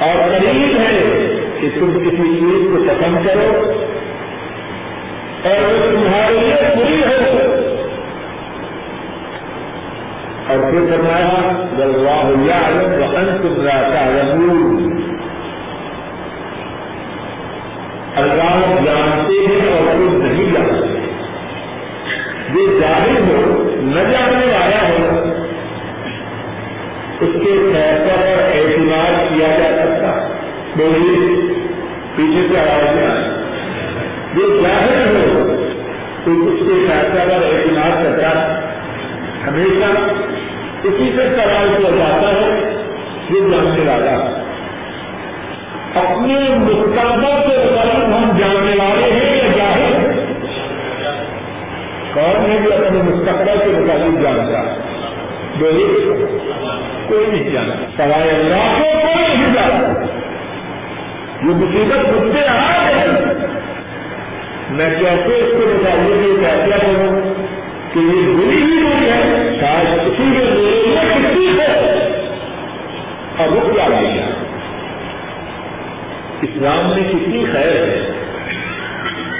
اور 0.00 0.28
قریب 0.28 0.78
ہے 0.78 1.26
کہ 1.60 1.68
تم 1.80 1.98
کسی 1.98 2.40
چیز 2.40 2.68
کو 2.70 2.84
پسند 2.88 3.26
کرو 3.26 3.79
اور 5.44 5.62
وہ 5.62 5.90
تمہارے 5.90 6.38
لیے 6.38 6.54
پوری 6.74 7.02
ہو 7.02 7.40
اور 10.46 10.58
پھر 10.58 10.80
فرمایا 10.90 11.64
جب 11.78 11.96
واہ 11.96 12.24
یعلم 12.24 13.02
وانتم 13.02 13.62
لا 13.62 13.82
تعلمون۔ 13.94 14.90
اللہ 18.16 18.80
جانتے 18.84 19.54
ہیں 19.54 19.72
اور 19.72 19.92
تم 19.92 20.22
نہیں 20.22 20.52
جانتے۔ 20.52 21.00
یہ 22.54 22.80
ظاہر 22.80 23.20
ہو، 23.20 23.70
نہ 23.76 24.00
جاننے 24.00 24.46
والا 24.46 24.88
ہو، 24.88 25.32
اس 27.20 27.32
کے 27.32 27.72
فیصلہ 27.72 28.16
پر 28.20 28.42
اعتماد 28.54 29.28
کیا 29.28 29.48
جا 29.48 29.76
سکتا۔ 29.76 30.28
بولیے، 30.76 31.52
پیچھے 32.16 32.46
سے 32.48 32.60
آواز 32.60 32.94
میں 32.94 33.06
آئے 33.06 33.40
یہ 34.34 34.62
ظاہر 34.62 34.99
تو 36.24 36.30
اس 36.46 36.58
کے 36.66 36.74
فیصلہ 36.86 37.22
پر 37.28 37.44
اعتماد 37.50 38.02
کرتا 38.02 38.30
ہمیشہ 39.46 39.90
اسی 40.88 41.06
سے 41.16 41.28
سوال 41.36 41.68
کیا 41.76 41.90
جاتا 41.96 42.28
ہے، 42.34 42.50
یہ 43.30 43.48
جاننے 43.50 43.84
والا 43.88 44.14
اپنے 46.00 46.38
مستقبل 46.58 47.34
کے 47.46 47.56
مطابق 47.64 48.12
ہم 48.14 48.38
جاننے 48.38 48.74
والے 48.80 49.10
ہیں 49.12 49.32
یا 49.36 49.48
ظاہر 49.56 49.94
کون 52.14 52.50
ہے 52.50 52.58
جو 52.64 52.74
اپنے 52.74 53.02
مستقبل 53.10 53.58
کے 53.64 53.70
مطابق 53.78 54.22
جانتا 54.22 54.62
بولیے، 55.58 55.88
کوئی 57.08 57.26
نہیں 57.26 57.50
جانتا 57.52 57.90
سوائے 57.96 58.30
اللہ 58.30 58.78
کو 58.78 58.90
کوئی 59.00 59.26
نہیں 59.26 59.54
جانتا 59.54 60.08
یہ 61.42 61.54
مصیبت 61.60 62.08
مجھ 62.12 62.32
سے 62.36 62.48
آ 62.48 62.56
گئی 62.86 63.29
میں 64.70 64.90
کیسے 64.90 65.36
اس 65.36 65.52
کو 65.52 65.72
بتائیے 65.74 66.22
کہ 66.22 66.44
فیصلہ 66.44 66.74
کروں 66.74 67.34
کہ 67.92 67.98
یہ 67.98 68.34
بری 68.34 68.56
ہی 68.56 68.82
بری 68.82 69.10
ہے۔ 69.10 69.56
شاید 69.60 70.00
کسی 70.00 70.22
میں 70.22 70.44
میرے 70.44 71.18
کسی 71.18 71.60
ہے 71.60 71.98
اور 73.36 73.48
وہ 73.48 73.72
کیا 73.72 73.88
لے 73.88 74.08
گا 74.08 74.44
اسلام 76.42 76.90
میں 76.90 77.08
کتنی 77.08 77.44
خیر 77.52 77.76
ہے۔ 77.76 78.12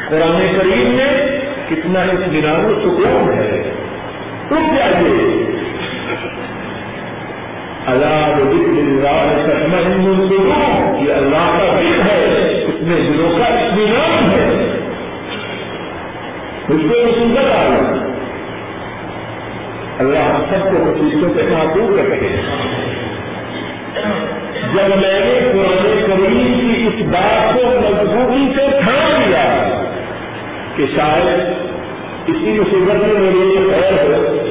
قرآن 0.09 0.47
کریم 0.59 0.91
میں 0.91 1.41
کتنا 1.69 2.01
اطمینان 2.01 2.65
و 2.65 2.81
سکون 2.81 3.33
ہے۔ 3.39 3.75
تم 4.49 4.77
جائیے 4.77 5.51
اللہ 7.87 8.35
ذکر 8.37 8.79
اللہ 8.79 9.43
سکم 9.43 10.11
یہ 11.07 11.13
اللہ 11.15 11.59
کا 11.59 11.81
دل 11.81 12.01
ہے، 12.01 12.65
اس 12.65 12.83
میں 12.83 12.97
دلوں 12.97 13.39
کا 13.39 13.45
اطمینان 13.45 14.31
ہے۔ 14.31 14.80
مجھ 16.71 16.83
کو 16.83 17.07
مصیبت 17.07 17.53
آ 17.57 17.69
گئی 17.69 18.01
اللہ 19.99 20.19
ہم 20.19 20.43
سب 20.51 20.65
کو 20.65 20.85
مصیبتوں 20.85 21.35
سے 21.35 21.43
محدود 21.43 21.99
رکھے۔ 21.99 22.29
جب 24.75 24.97
میں 24.97 25.21
نے 25.21 25.53
قرآن 25.53 26.05
کریم 26.07 26.61
کی 26.61 26.87
اس 26.87 27.07
بات 27.07 27.55
کو 27.55 27.67
مضبوطی 27.67 28.53
سے 28.57 28.81
تھام 28.81 29.23
لیا 29.27 29.69
کہ 30.77 30.87
شاید 30.97 31.41
اسی 32.27 32.61
مصیبت 32.61 33.03
میں 33.03 33.21
میرے 33.21 33.45
لیے 33.45 33.59
خیر 33.71 34.15
ہو، 34.15 34.47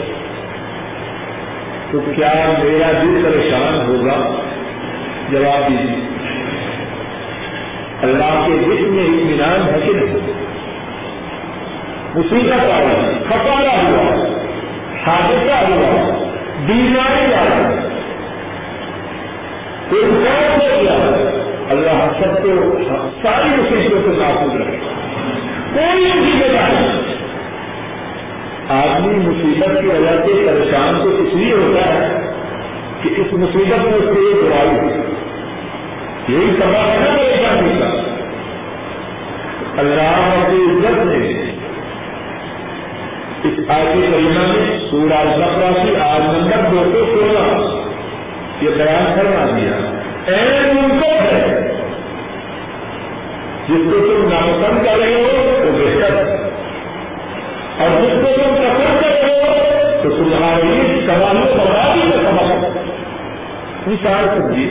تو 1.91 1.99
کیا 2.15 2.33
میرا 2.63 2.91
دل 2.91 3.21
پریشان 3.23 3.87
ہوگا 3.87 4.35
جواب 5.31 5.69
دیجیے۔ 5.69 5.95
اللہ 8.01 8.47
کے 8.47 8.53
دل 8.65 8.85
میں 8.89 9.03
اطمینان 9.03 9.73
ہے 9.73 9.79
کہ 9.85 9.93
نہیں؟ 9.93 10.38
مصیبت 12.15 12.71
آئی 12.71 13.13
کھپارا 13.27 13.81
ہوا۔ 13.81 14.27
حادثہ 15.05 15.71
ہوا؟ 15.71 16.25
بیماری 16.65 17.33
آئی 17.33 17.89
انسان 19.91 20.61
ہو 20.61 20.81
گیا 20.81 21.27
اللہ 21.69 22.11
سب 22.19 22.43
کو 22.43 22.77
ساری 23.23 23.49
مصیبتوں 23.49 24.01
سے 24.01 24.19
محفوظ 24.19 24.61
رکھے۔ 24.61 24.77
کوئی 25.73 26.05
مصیبت 26.05 26.51
نہیں۔ 26.51 26.99
آدمی 28.69 29.27
مصیبت 29.27 29.81
کی 29.81 29.87
وجہ 29.87 30.25
سے 30.25 30.47
پریشان 30.47 30.99
تو 31.03 31.09
اس 31.09 31.33
لیے 31.33 31.53
ہوتا 31.53 31.93
ہے 31.93 32.31
کہ 33.01 33.09
اس 33.17 33.33
مصیبت 33.33 33.85
میں 33.85 33.93
اس 33.93 34.03
کو 34.03 34.21
ایک 34.21 34.35
دوائی 34.35 34.79
ہوئی 34.79 35.01
یہی 36.27 36.55
سبب 36.59 36.75
ہے 36.75 36.97
نا 36.99 37.17
پریشانی 37.17 37.79
کا 37.79 37.85
اللہ 39.77 40.47
کی 40.47 40.55
عزت 40.55 41.05
نے 41.05 41.48
اس 43.43 43.69
آگے 43.69 44.07
کریمہ 44.11 44.53
میں 44.53 44.79
سورا 44.91 45.23
سپرا 45.35 45.83
کی 45.83 45.95
آج 45.95 46.21
نمبر 46.21 46.69
دو 46.71 46.83
سو 46.83 47.05
سولہ 47.05 47.79
یہ 48.61 48.69
بیان 48.69 49.05
کرنا 49.15 49.57
دیا۔ 49.57 50.01
این 50.25 50.75
منصف 50.75 51.33
ہے، 51.33 51.71
جس 53.69 53.91
کو 53.91 53.99
تم 53.99 54.29
ناپسند 54.29 54.85
کر 54.85 54.97
رہے 54.99 55.13
ہو، 55.13 55.61
وہ 55.65 55.71
بہتر 55.71 56.15
اور 57.77 58.01
جس 58.01 58.25
کو 58.25 58.43
تم 58.43 58.55
پسند 58.55 59.01
کر 59.01 59.07
رہے 59.07 59.41
ہو، 59.41 59.63
تو 60.03 60.09
تمہاری 60.09 61.01
سوالوں 61.05 61.57
بربادی 61.57 62.11
کا 62.11 62.31
سبب 62.31 62.79
مثال 63.87 64.29
سمجھیے۔ 64.37 64.69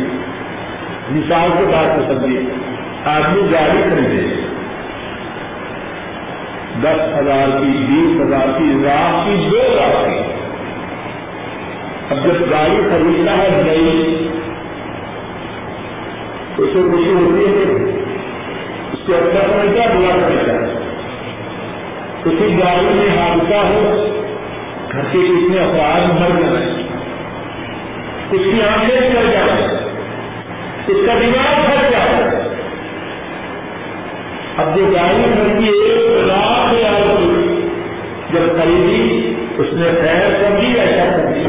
مثال 1.11 1.51
کے 1.59 1.65
بات 1.65 1.97
کو 1.97 2.15
سمجھیے۔ 2.15 2.41
آدمی 3.05 3.53
گاڑی 3.53 3.83
خریدے۔ 3.91 4.38
دس 6.83 7.19
ہزار 7.19 7.61
کی، 7.61 7.67
بیس 7.67 8.21
ہزار 8.21 8.59
کی 8.59 8.65
لاکھ 8.65 9.27
کی، 9.27 9.49
دو 9.51 9.57
لاکھ 9.57 10.09
کی۔ 10.09 10.33
اب 12.11 12.25
جب 12.25 12.51
گاڑی 12.51 12.77
خریدنا 12.91 13.33
ہے 13.33 13.63
نئی، 13.67 14.29
تو 16.57 16.63
اسے 16.63 16.81
خوشی 16.91 17.13
ہوتی 17.13 17.45
ہے 17.45 17.73
اس 18.93 19.07
کے 19.07 19.17
اندر 19.17 19.49
میں 19.57 19.75
کیا 19.75 19.87
بلا 19.95 20.29
کرتا 20.29 20.53
ہے 20.53 20.79
کسی 22.25 22.59
گاڑی 22.59 22.95
میں 22.95 23.19
حادثہ 23.19 23.67
ہو، 23.67 24.07
گھر 24.93 25.01
کے 25.13 25.19
کتنے 25.19 25.61
افراد 25.61 26.21
مر 26.21 26.41
جائیں 26.41 26.89
اس 28.31 28.41
کی 28.45 28.63
آنکھیں 28.63 29.01
چل 29.01 29.31
جائیں۔ 29.31 29.79
اس 30.87 30.97
کا 31.07 31.15
دماغ 31.15 31.67
پھٹ 31.67 31.91
جائے۔ 31.91 32.49
اب 34.57 34.77
جو 34.77 34.85
گاڑی 34.85 35.23
گھر 35.37 35.59
کی 35.59 35.69
ایک 35.69 36.08
جب 38.33 38.41
خریدی، 38.41 39.35
اس 39.59 39.67
نے 39.73 39.87
خیر 40.01 40.45
سمجھی 40.45 40.81
ایسا 40.81 41.17
سمجھی 41.17 41.47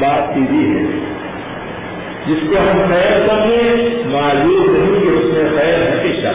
بات 0.00 0.34
سیدھی 0.34 0.76
ہے۔ 0.76 0.82
جس 2.26 2.36
کو 2.50 2.56
ہم 2.58 2.82
خیر 2.88 3.28
سمجھیں 3.28 4.04
معلوم 4.04 4.70
نہیں 4.70 5.00
کہ 5.00 5.08
اس 5.08 5.24
میں 5.24 5.44
خیر 5.56 5.74
ہے 5.74 5.90
کہ 5.92 6.08
ہمیشہ 6.08 6.28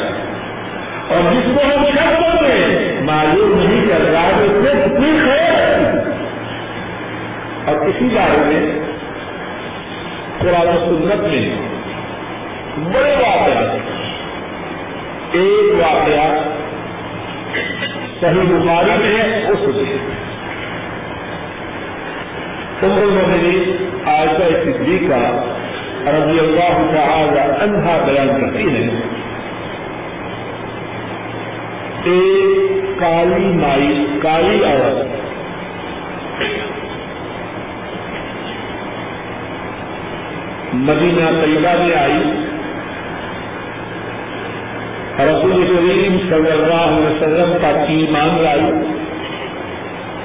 اور 1.09 1.33
جس 1.33 1.55
کو 1.55 1.61
ہم 1.65 1.85
شک 1.85 1.99
سمجھیں 1.99 3.01
معلوم 3.01 3.59
نہیں 3.59 3.87
کر 3.89 4.11
رہا 4.11 4.29
کہ 4.37 4.43
اس 4.43 4.63
میں 4.63 4.73
کتنی 4.85 5.19
خیر 5.23 5.53
اور 7.65 7.75
اسی 7.75 8.09
بارے 8.13 8.37
میں 8.45 8.79
قرآن 10.39 10.77
سنت 10.85 11.21
میں 11.21 11.55
بڑے 12.93 13.15
واقعات 13.15 13.75
ایک 15.31 15.73
واقعہ 15.79 16.54
صحیح 18.21 18.41
بخاری 18.41 18.91
میں 18.97 19.17
ہے 19.17 19.47
اس 19.49 19.59
میں 19.59 19.97
عمر 22.83 23.01
المؤمنین 23.01 23.89
عائشہ 24.05 24.53
صدیقہ 24.63 25.45
رضی 26.09 26.39
اللہ 26.39 26.95
تعالی 26.95 27.39
عنہا 27.39 27.97
بیان 28.05 28.27
کرتی 28.27 28.75
ہے۔ 28.75 28.89
ایک 32.03 32.99
کالی 32.99 33.45
مائی، 33.45 34.19
کالی 34.21 34.63
عورت، 34.65 35.07
مدینہ 40.73 41.45
طیبہ 41.45 41.83
میں 41.83 41.95
آئی۔ 41.95 42.44
رسول 45.19 45.67
کریم 45.67 46.17
صلی 46.29 46.51
اللہ 46.51 46.81
علیہ 46.81 47.05
وسلم 47.05 47.57
کا 47.61 47.67
ایمان 47.67 48.43
لائی۔ 48.43 48.61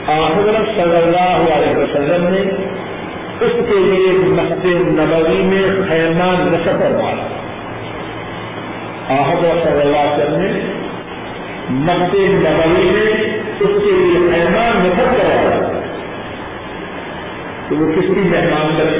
حضرت 0.07 0.77
صلی 0.77 0.97
اللہ 0.97 1.55
علیہ 1.55 1.77
وسلم 1.77 2.29
نے 2.29 2.41
اس 3.41 3.53
کے 3.69 3.77
لیے 3.79 4.13
مسجد 4.13 4.89
نبوی 4.89 5.43
میں 5.43 5.63
خیمہ 5.89 6.25
نصب 6.25 6.79
کروایا 6.79 7.29
حضرت 9.09 9.63
صلی 9.65 9.81
اللہ 9.81 9.97
علیہ 9.97 10.25
وسلم 10.25 10.41
نے 10.41 10.61
مسجد 11.71 12.47
نبوی 12.47 12.91
میں 12.91 13.13
اس 13.61 13.83
کے 13.85 13.91
لیے 13.91 14.33
خیمہ 14.33 14.65
نصب 14.79 15.19
کروایا 15.19 15.81
تو 17.69 17.77
وہ 17.77 17.93
کس 17.93 18.07
کی 18.07 18.21
مہمان 18.21 18.75
کرے 18.79 18.99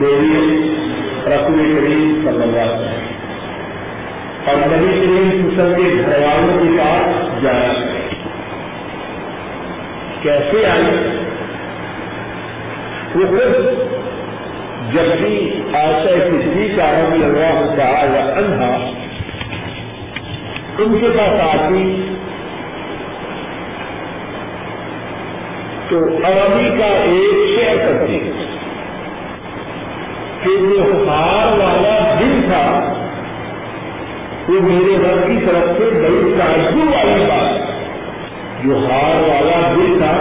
دیوی 0.00 0.72
رسول 1.26 1.80
کریم 1.80 2.20
صلی 2.24 2.42
اللہ 2.42 2.60
علیہ 2.60 2.80
وسلم۔ 2.80 2.95
اور 4.46 4.56
نبی 4.56 5.00
کریم 5.00 5.50
سسل 5.50 5.74
کے 5.76 6.02
گھر 6.06 6.18
والوں 6.18 6.64
کے 6.64 6.78
پاس 6.78 7.42
جایا 7.42 7.72
کیسے 10.22 10.66
آئی 10.66 10.82
وہ 13.14 13.26
خود 13.26 13.96
جب 14.94 15.16
بھی 15.18 15.62
آشا 15.72 16.28
کسی 16.28 16.68
کا 16.76 16.92
ربی 16.92 17.24
اللہ 17.24 17.74
تعالی 17.76 18.18
عنہا 18.18 18.76
ان 20.78 20.98
کے 21.00 21.08
پاس 21.08 21.54
آتی، 21.54 22.06
تو 25.88 25.98
عربی 25.98 26.78
کا 26.78 26.84
ایک 26.84 27.60
شعر 27.60 27.76
کرتی۔ 27.76 28.18
کہ 30.42 30.50
جو 30.56 31.08
ہار 31.08 31.46
والا 31.46 32.14
دن 32.20 32.40
تھا۔ 32.44 32.95
وہ 34.48 34.60
میرے 34.62 34.96
رب 34.96 35.26
کی 35.26 35.36
طرف 35.46 35.78
سے 35.78 35.86
بڑی 36.02 36.32
تعجب 36.38 36.76
والی 36.78 37.24
بات 37.28 38.64
جو 38.64 38.76
ہار 38.78 39.16
والا 39.28 39.56
دل 39.76 39.98
تھا، 39.98 40.12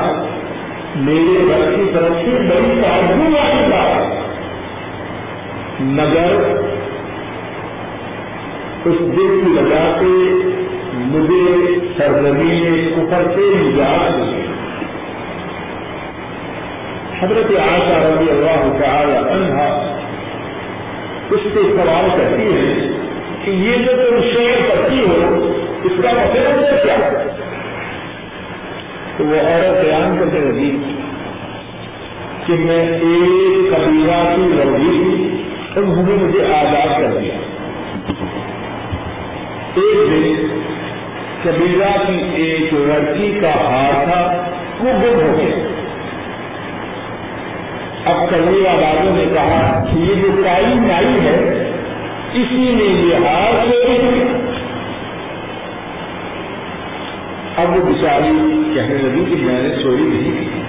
میرے 0.95 1.35
رب 1.49 1.75
کی 1.75 1.85
طرف 1.93 2.15
سے 2.25 2.31
بڑی 2.49 2.81
تعجب 2.81 3.21
والی 3.35 3.69
بات 3.71 4.23
مگر 5.99 6.33
اس 8.85 8.99
دل 8.99 9.39
کی 9.43 9.51
وجہ 9.57 9.83
سے 9.99 10.13
مجھے 11.11 11.45
سرزمین 11.97 12.89
کفر 12.95 13.23
سے 13.35 13.45
نجات 13.55 14.17
ملی۔ 14.17 14.43
حضرت 17.19 17.51
آشا 17.61 17.97
رضی 18.03 18.29
اللہ 18.31 18.61
تعالی 18.81 19.17
عنہ 19.33 19.69
اس 21.31 21.43
سے 21.53 21.61
سوال 21.61 22.09
کرتی 22.17 22.53
ہے 22.53 23.03
کہ 23.45 23.51
یہ 23.51 23.77
جو 23.77 23.91
تم 23.91 24.21
شیئر 24.21 24.57
کرتی 24.69 24.99
ہو، 24.99 25.51
اس 25.83 25.91
کا 26.03 26.09
مطلب 26.11 26.63
ہے 26.63 26.79
کیا؟ 26.83 26.95
تو 29.17 29.23
وہ 29.23 29.35
عورت 29.35 29.85
بیان 29.85 30.17
کرنے 30.19 30.39
لگی 30.39 30.77
کہ 32.45 32.53
میں 32.53 32.87
ایک 32.87 33.75
قبیلہ 33.75 34.35
کی 34.35 34.41
لڑکی 34.41 34.89
تھی 34.89 35.41
انہوں 35.75 36.03
نے 36.07 36.13
مجھے 36.13 36.45
آزاد 36.45 37.01
کر 37.01 37.19
دیا۔ 37.19 37.33
ایک 39.75 40.11
دن 40.11 40.47
قبیلہ 41.43 42.03
کی 42.07 42.41
ایک 42.43 42.73
لڑکی 42.73 43.39
کا 43.41 43.51
ہار 43.51 44.05
تھا، 44.05 44.51
وہ 44.79 44.89
گم 44.89 45.29
ہو 45.29 45.37
گیا۔ 45.37 45.55
اب 48.05 48.29
قبیلہ 48.29 48.69
والوں 48.69 49.17
نے 49.17 49.25
کہا 49.33 49.85
کہ 49.91 49.99
یہ 49.99 50.15
جو 50.15 50.43
کائی 50.43 50.73
نائی 50.75 51.25
ہے 51.25 51.64
اسی 52.35 52.75
نے 52.75 52.83
یہ 52.83 53.15
ہار 53.15 53.65
چوری 53.65 53.97
کی 53.97 54.23
اب 57.57 57.69
وہ 57.69 57.93
بچاری 57.93 58.61
کہنے 58.75 58.95
لگی 58.95 59.25
کہ 59.25 59.35
میں 59.45 59.63
نے 59.63 59.83
چوری 59.83 60.03
نہیں 60.03 60.31
کی۔ 60.31 60.61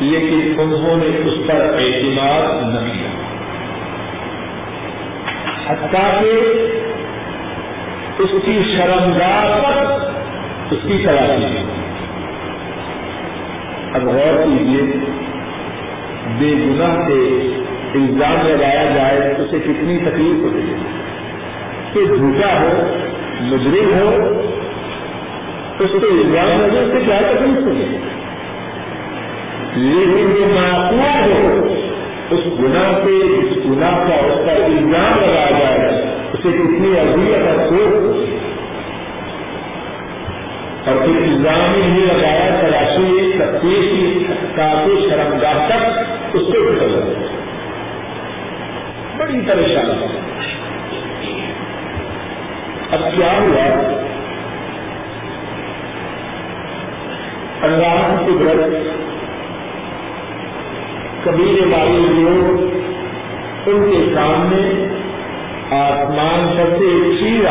لیکن 0.00 0.60
انہوں 0.60 0.96
نے 0.96 1.06
اس 1.16 1.46
پر 1.46 1.54
اعتماد 1.54 2.62
نہ 2.62 2.92
کیا۔ 2.92 3.10
حتیٰ 5.66 6.20
کہ 6.20 6.40
اس 8.18 8.30
کی 8.44 8.62
شرمگاہ 8.76 9.60
پر 9.62 10.10
اس 10.70 10.78
کی 10.82 10.98
تلاشی 11.06 11.54
کی 11.54 11.64
اب 13.94 14.04
غور 14.04 14.42
کیجیے 14.44 14.82
بے 16.38 16.52
گناہ 16.52 17.08
سے 17.08 17.59
الزام 17.94 18.46
لگایا 18.46 18.84
جائے 18.96 19.34
اسے 19.38 19.58
کتنی 19.58 19.98
تکلیف 19.98 20.44
ہوتی 20.44 20.72
ہے؟ 20.72 20.78
کہ 21.92 22.04
جھوٹا 22.16 22.60
ہو، 22.60 22.68
مجرم 23.40 23.98
ہو، 23.98 24.40
اس 25.78 25.90
کو 25.90 26.06
الزام 26.06 26.60
نظر 26.60 26.92
سے 26.92 27.00
کیا 27.06 27.18
تکلیف 27.30 27.66
ہوگی 27.66 27.96
لیکن 29.76 30.34
جو 30.38 30.46
معقول 30.46 31.32
ہو، 31.32 31.74
اس 32.30 32.40
گناہ 32.60 32.92
سے 33.04 33.16
اس 33.16 33.56
گناہ 33.56 34.08
کا 34.08 34.14
اس 34.14 34.46
کا 34.46 34.52
الزام 34.52 35.20
لگایا 35.20 35.50
جائے، 35.50 36.04
اسے 36.32 36.48
کتنی 36.48 36.98
اذیت 36.98 37.46
اور 37.46 37.78
اور 40.86 40.96
پھر 40.96 41.22
الزام 41.22 41.74
ہی 41.74 41.80
نہیں 41.80 42.06
لگایا، 42.06 42.60
تلاشی، 42.60 43.32
تفتیش 43.38 43.90
کی 43.90 44.24
کافی 44.56 45.08
شرمگاہ 45.10 45.68
تک 45.68 45.98
اس 46.36 46.42
کو 46.42 46.62
بھی 46.62 47.39
بڑی 49.20 49.40
پریشانی۔ 49.40 50.06
اب 52.90 52.98
کیا 53.16 53.32
ہوا؟ 53.32 53.66
اللہ 57.62 58.22
کی 58.26 58.32
قدرت، 58.40 58.72
قبیلے 61.24 61.76
والے 61.76 62.20
لوگ 62.20 62.62
ان 63.66 63.90
کے 63.90 64.14
سامنے 64.14 64.86
آسمان 65.70 66.56
پر 66.56 66.78
سے 66.78 67.16
چیرا 67.20 67.50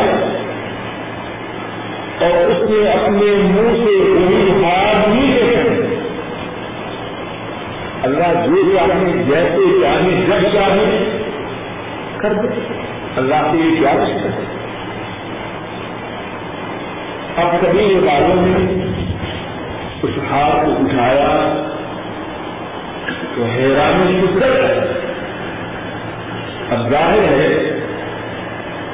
اور 2.24 2.50
اس 2.50 2.70
نے 2.70 2.90
اپنے 2.90 3.32
منہ 3.36 3.76
سے 3.76 3.98
کوئی 3.98 4.64
ہاتھ 4.64 5.08
نہیں 5.08 5.34
دیکھا۔ 5.34 5.96
اللہ 8.02 8.46
جو 8.46 8.78
چاہے 8.78 9.12
جیسے 9.30 9.80
چاہے 9.82 10.26
جب 10.26 10.48
چاہے 10.52 11.19
کر 12.22 12.32
دے۔ 12.32 12.48
اللہ 13.16 13.34
کے 13.34 13.58
لیے 13.58 13.80
کیا 13.80 13.92
ہے 13.92 14.28
اب 17.36 17.60
کبھی 17.60 17.94
والوں 17.94 18.46
نے 18.46 18.84
اس 20.02 20.10
ہاتھ 20.30 20.66
کو 20.66 20.72
اٹھایا 20.72 21.62
تو 23.36 23.44
حیرانی 23.44 24.26
قدرت 24.26 24.42
ہے۔ 24.42 24.78
اب 26.70 26.90
ظاہر 26.90 27.22
ہے 27.22 27.80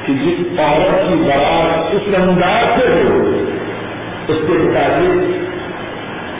کہ 0.05 0.13
جس 0.13 0.59
عورت 0.59 1.09
کی 1.09 1.15
بات 1.15 1.95
اس 1.95 2.01
انداز 2.15 2.79
سے 2.79 2.87
ہو، 2.87 3.43
اس 4.27 4.37
کے 4.47 4.53
مطابق 4.53 5.47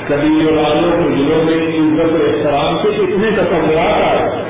کبھی 0.08 0.46
والوں 0.46 0.92
کے 0.92 1.10
دلوں 1.10 1.44
میں 1.46 1.54
عزت 1.54 2.14
و 2.14 2.16
احترام 2.16 2.78
سے 2.78 3.06
کتنے 3.06 3.32
تصورات 3.32 4.08
آئے 4.08 4.44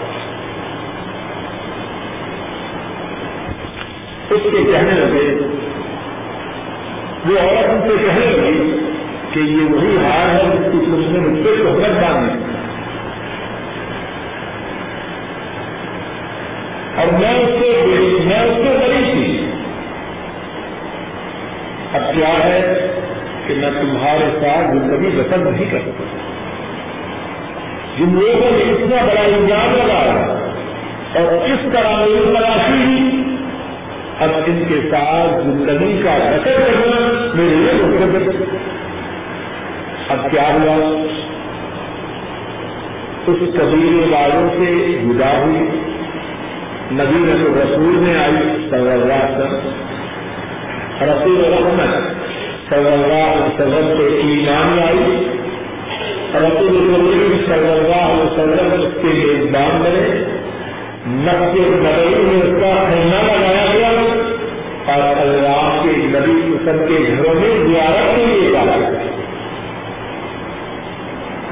اس 4.30 4.37
کے 4.52 4.72
کہنے 4.72 4.92
لگے۔ 4.92 5.48
وہ 7.26 7.40
عورت 7.40 7.70
ان 7.70 7.82
سے 7.82 8.04
کہنے 8.04 8.26
لگی 8.26 8.80
کہ 9.32 9.40
یہ 9.40 9.70
وہی 9.70 9.98
ہار 9.98 10.36
ہے 10.36 10.44
جس 10.44 10.66
کی 10.72 10.86
تم 10.86 10.96
نے 10.96 11.20
مجھ 11.20 11.48
سے 11.48 11.64
سہولت 11.64 11.88
باندھی 11.88 12.40
اور 16.96 17.20
میں 17.20 17.40
اس 17.40 17.50
سے 17.50 17.84
میں 18.26 18.40
اس 18.40 18.58
سے 18.58 18.78
بڑی 18.80 19.12
تھی۔ 19.12 19.52
اب 21.94 22.16
کیا 22.16 22.46
ہے 22.46 22.92
کہ 23.48 23.54
میں 23.54 23.72
تمہارے 23.82 24.40
ساتھ 24.42 24.78
زندگی 24.78 25.10
بسر 25.16 25.38
نہیں 25.38 25.66
کر 25.72 25.80
سکتا۔ 25.80 26.04
جن 27.98 28.14
لوگوں 28.14 28.52
نے 28.52 28.74
اتنا 28.74 29.06
بڑا 29.06 29.22
انجام 29.22 29.76
لگایا 29.76 30.48
اور 31.16 31.46
اس 31.46 31.74
طرح 31.74 31.96
میری 31.96 32.34
تلاشی 32.38 33.17
اب 34.20 34.30
ان 34.48 34.64
کے 34.70 34.76
ساتھ 34.92 35.44
زندگی 35.44 36.02
کا 36.04 36.18
بسر 36.18 36.44
کرنا 36.44 37.32
میرے 37.34 37.56
لیے 37.56 37.74
مقدر 37.74 38.46
اب 40.10 40.32
کیا 40.32 40.42
ہوا؟ 40.42 41.06
اس 43.28 43.40
قبیلے 43.40 44.08
والوں 44.10 44.50
سے 44.50 45.00
جدا 45.04 45.38
ہوئی۔ 45.38 45.60
نبی 46.92 47.44
تو 47.44 47.60
رسول 47.64 47.96
میں 47.96 48.18
آئی 48.20 48.68
صلی 48.70 48.92
اللہ 48.92 49.14
علیہ 49.14 49.38
وسلم۔ 49.38 49.72
رسول 51.02 51.54
رحمت 51.54 52.12
صلی 52.70 52.94
اللہ 52.94 53.14
علیہ 53.14 53.42
وسلم 53.42 53.98
سے 53.98 54.16
ایمان 54.16 54.80
آئی۔ 54.80 55.28
رسول 56.36 56.94
کریم 56.96 57.38
صلی 57.46 57.72
اللہ 57.72 57.96
علیہ 57.96 58.24
وسلم 58.24 58.82
اس 58.82 58.94
کے 58.94 59.08
میزبان 59.08 59.82
بنے۔ 59.82 60.34
نقص 61.10 61.60
نبی 61.60 62.24
میں 62.24 62.42
اس 62.42 62.62
کا 62.62 62.84
خیمہ 62.90 63.16
لگایا 63.16 63.38
گیا 63.40 63.47
اور 64.88 65.22
اللہ 65.22 65.82
کے 65.84 65.90
نبی 65.90 66.54
قسم 66.54 66.86
کے 66.88 67.16
گھروں 67.16 67.36
میں 67.36 67.50
زیارت 67.50 68.16
کے 68.16 68.26
لیے 68.26 68.52
ڈالا 68.54 68.78
گیا 68.78 69.00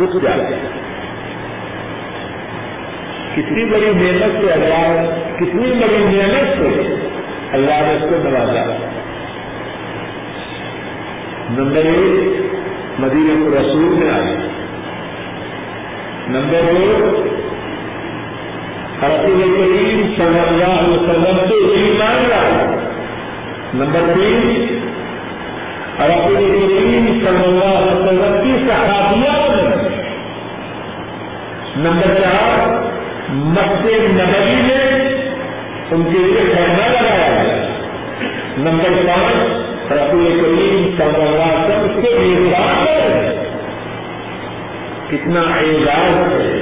رک 0.02 0.24
جاتے 0.24 0.56
کتنی 3.36 3.66
بڑی 3.66 3.86
محنت 3.86 4.46
سے 4.46 4.52
اللہ 4.52 5.06
کتنی 5.36 5.72
بڑی 5.72 5.98
محنت 5.98 6.58
سے 6.58 6.96
اللہ 7.52 7.82
نے 7.82 7.94
اس 7.94 8.02
کو 8.02 8.30
نوازا۔ 8.30 8.64
نمبر 11.50 11.86
ایک، 11.86 12.42
مدینہ 13.00 13.44
کو 13.44 13.62
رسول 13.62 13.96
میں 14.00 14.10
آئی 14.10 14.36
نمبر 16.28 16.74
دو، 16.74 17.24
رسول 19.02 19.42
کریم 19.42 20.14
صلی 20.18 20.40
اللہ 20.40 20.80
علیہ 20.80 20.94
وسلم 20.94 21.48
سے 21.48 21.82
ایمان 21.82 22.30
لایا 22.30 22.85
نمبر 23.76 24.14
تین 24.14 24.44
رسول 26.00 26.36
کریم 26.36 27.08
صلی 27.20 27.44
اللہ 27.44 27.74
علیہ 27.74 27.96
وسلم 27.96 28.36
کی 28.44 28.54
صحافیات 28.68 29.54
نمبر 31.78 32.14
چار 32.20 32.62
مسجد 33.50 34.06
نبی 34.18 34.56
میں 34.62 34.86
ان 35.92 36.04
کے 36.04 36.20
لیے 36.20 36.44
خیمہ 36.46 36.88
لگایا 36.88 37.30
گیا 37.34 37.58
نمبر 38.60 38.98
پانچ 39.08 39.92
رسول 39.92 40.40
کریم 40.42 40.90
صلی 40.98 41.22
اللہ 41.22 41.54
علیہ 41.54 41.78
وسلم 41.78 41.86
اس 41.86 42.02
کے 42.02 42.18
میزبان 42.20 42.88
ہے 42.88 43.34
کتنا 45.10 45.42
اعزاز 45.58 46.34
ہے 46.34 46.54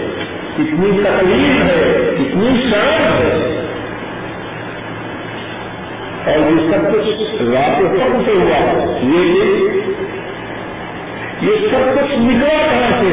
کتنی 0.56 0.98
تکلیف 1.00 1.62
ہے 1.64 1.92
کتنی 2.18 2.56
شان 2.64 3.12
ہے 3.12 3.63
اور 6.26 6.38
یہ 6.38 6.72
سب 6.72 6.94
کچھ 6.94 7.42
رات 7.42 7.80
کم 7.80 8.22
سے 8.26 8.32
ہوا 8.32 8.60
یہ 9.02 9.34
یہ 11.42 11.68
سب 11.72 11.96
کچھ 11.96 12.14
نکلا 12.20 12.58
کہاں 12.70 13.02
سے؟ 13.02 13.08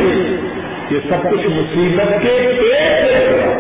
یہ 0.91 0.99
سب 1.09 1.31
کچھ 1.31 1.47
مصیبت 1.47 2.23
کے 2.23 2.37
پیٹ 2.61 3.07
سے 3.07 3.27
ہوا 3.27 3.55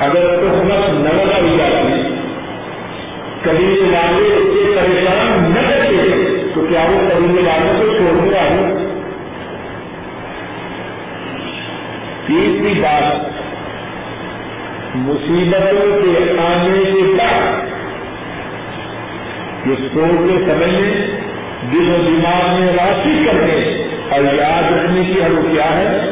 اگر 0.00 0.36
تحمت 0.36 0.90
نہ 0.90 1.14
لگائی 1.14 1.56
جاتی، 1.58 2.02
کبھی 3.42 3.80
والے 3.80 4.34
اس 4.34 4.54
سے 4.54 4.76
پریشان 4.76 5.54
نہ 5.54 5.70
کرتے، 5.70 6.26
تو 6.54 6.66
کیا 6.66 6.84
وہ 6.90 7.08
کبھی 7.08 7.46
والوں 7.46 7.80
کو 7.80 7.96
چھوڑ 7.96 8.28
دیا 8.28 8.42
ہے 8.42 8.74
تیسری 12.26 12.80
بات 12.80 13.27
مصیبتوں 14.98 16.02
کے 16.02 16.40
آنے 16.40 16.84
کے 16.84 17.16
بعد 17.18 17.68
یہ 19.66 19.74
سوچنے 19.74 20.52
سمجھنے 20.52 21.06
دل 21.72 21.92
و 21.92 21.96
دماغ 22.06 22.60
میں 22.60 22.72
راشی 22.72 23.26
کرنے 23.26 23.86
اور 24.10 24.34
یاد 24.34 24.72
رکھنے 24.72 25.04
کی 25.04 25.22
ہم 25.22 25.52
کیا 25.52 25.78
ہے؟ 25.78 26.10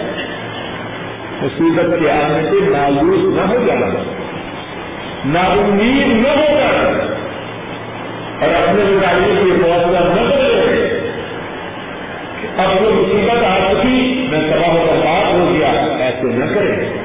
مصیبت 1.42 2.00
کے 2.00 2.10
آنے 2.10 2.50
سے 2.50 2.70
مایوس 2.70 3.36
نہ 3.36 3.40
ہو 3.40 3.66
جانا، 3.66 4.02
نا 5.24 5.40
امید 5.40 6.06
نہ 6.08 6.28
ہو 6.28 6.58
جانا 6.58 7.04
اور 8.40 8.68
اپنے 8.68 8.84
مطالعے 8.84 9.44
کے 9.44 9.50
حوصلہ 9.50 9.98
نہ 9.98 10.30
کرے 10.30 10.98
اب 12.56 12.82
وہ 12.82 12.90
مصیبت 12.90 13.44
آ 13.44 13.72
چکی، 13.72 14.26
میں 14.30 14.40
تباہ 14.40 14.74
و 14.74 14.86
برباد 14.86 15.34
ہو 15.34 15.54
گیا، 15.54 15.68
ایسے 16.04 16.26
نہ 16.26 16.54
کرے 16.54 16.95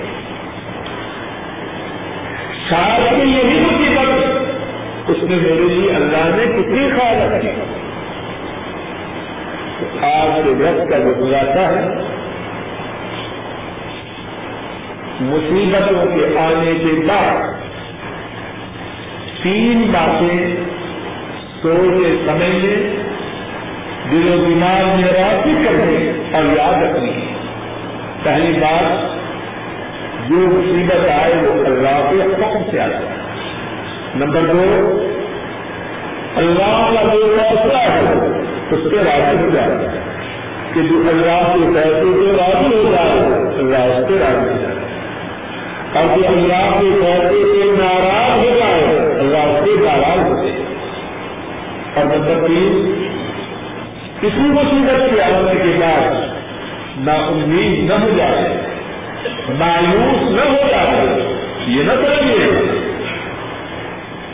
شاید 2.72 3.18
میں 3.18 3.26
یہی 3.26 3.60
مصیبت 3.60 5.10
اس 5.10 5.24
میں 5.24 5.38
میرے 5.38 5.56
لیے 5.56 5.96
اللہ 5.96 6.36
نے 6.36 6.46
کتنی 6.46 6.90
خیال 6.90 7.32
رکھی۔ 7.32 7.50
آج 10.02 10.40
کے 10.44 10.50
وقت 10.50 10.90
کا 10.90 10.98
جو 10.98 11.14
گزارتا 11.20 11.70
ہے، 11.70 11.88
مصیبتوں 15.22 16.06
کے 16.06 16.40
آنے 16.40 16.74
کے 16.80 17.08
بعد 17.08 17.62
تین 19.44 19.92
باتیں 19.92 20.56
سوچے 21.62 22.16
سمجھنے 22.26 23.04
دل 24.12 24.34
و 24.34 24.46
دماغ 24.46 25.02
میں 25.02 25.12
راضی 25.12 25.54
کرنے 25.66 26.12
اور 26.34 26.44
یاد 26.44 26.84
رکھنی۔ 26.84 27.12
پہلی 28.24 28.54
بات 28.54 29.11
جو 30.32 30.38
مصیبت 30.38 31.10
آئے 31.24 31.34
وہ 31.36 31.66
اللہ 31.66 32.10
کے 32.10 32.24
حکم 32.26 32.72
سے 32.72 32.80
آتا 32.80 32.98
ہے 32.98 33.16
نمبر 34.16 34.42
دو، 34.42 35.08
اللہ 36.36 36.92
کا 36.96 37.14
جو 37.14 37.38
فیصلہ 37.38 37.78
ہے، 37.78 38.14
اس 38.72 38.92
کے 38.92 38.98
راضی 38.98 39.44
ہو 39.44 39.50
جائے۔ 39.50 39.70
کہ 40.74 40.82
جو 40.82 41.10
اللہ 41.10 41.54
کے 41.54 41.74
فیصلے 41.74 42.14
سے 42.14 42.38
راضی 42.38 42.76
ہو 42.76 42.92
جائے، 42.92 43.10
اللہ 43.60 43.78
اس 43.78 44.08
کے 44.08 44.16
راضی 44.20 44.50
ہو 44.50 44.58
جائے۔ 44.62 44.76
اور 45.94 46.18
جو 46.18 46.28
اللہ 46.28 46.80
کے 46.80 47.00
فیصلے 47.02 47.44
سے 47.44 47.84
ناراض 47.84 48.38
ہو 48.38 48.60
جائے، 48.60 48.84
اللہ 49.20 49.38
اس 49.38 49.66
کے 49.66 49.86
ناراض 49.86 50.32
ہو 50.32 50.38
جائے۔ 50.38 50.62
اور 51.96 52.06
مطلب 52.06 52.48
کسی 54.22 54.42
مصیبت 54.42 55.10
کی 55.10 55.22
آنے 55.22 55.52
کے 55.52 55.80
بعد 55.80 56.14
نا 56.98 57.14
امید 57.14 57.90
نہ 57.90 57.94
ہو 57.94 58.10
جائے۔ 58.18 58.71
مایوس 59.50 60.32
نہ 60.32 60.42
ہو 60.42 60.68
جائے 60.72 61.32
یہ 61.68 61.84
نہ 61.84 61.92
کریے 61.92 62.48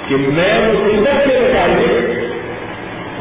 کہ 0.08 0.16
میں 0.18 0.60
مصیبت 0.68 1.28
کے 1.28 1.40
مطابق 1.40 2.18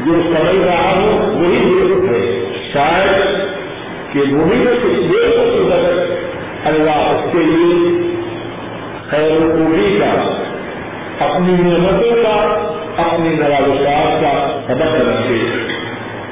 جو 0.05 0.13
سمجھ 0.23 0.67
رہا 0.67 0.93
ہوں، 0.95 1.35
وہی 1.35 1.59
ضرورت 1.59 2.11
ہے۔ 2.11 2.45
شاید 2.73 3.37
کہ 4.13 4.19
وہی 4.19 4.57
میں 4.57 4.73
کچھ 4.83 4.99
دیر 4.99 5.39
مصیبت 5.39 6.11
اللہ 6.67 6.89
اس 6.89 7.31
کے 7.31 7.37
لیے 7.37 8.01
خیر 9.09 9.39
خوبی 9.39 9.99
کا، 9.99 10.45
اپنی 11.25 11.53
نعمتوں 11.53 12.23
کا، 12.23 12.67
اپنی 12.97 13.29
نوازشات 13.29 14.21
کا 14.21 14.61
سبق 14.67 14.95
رکھے 14.95 15.45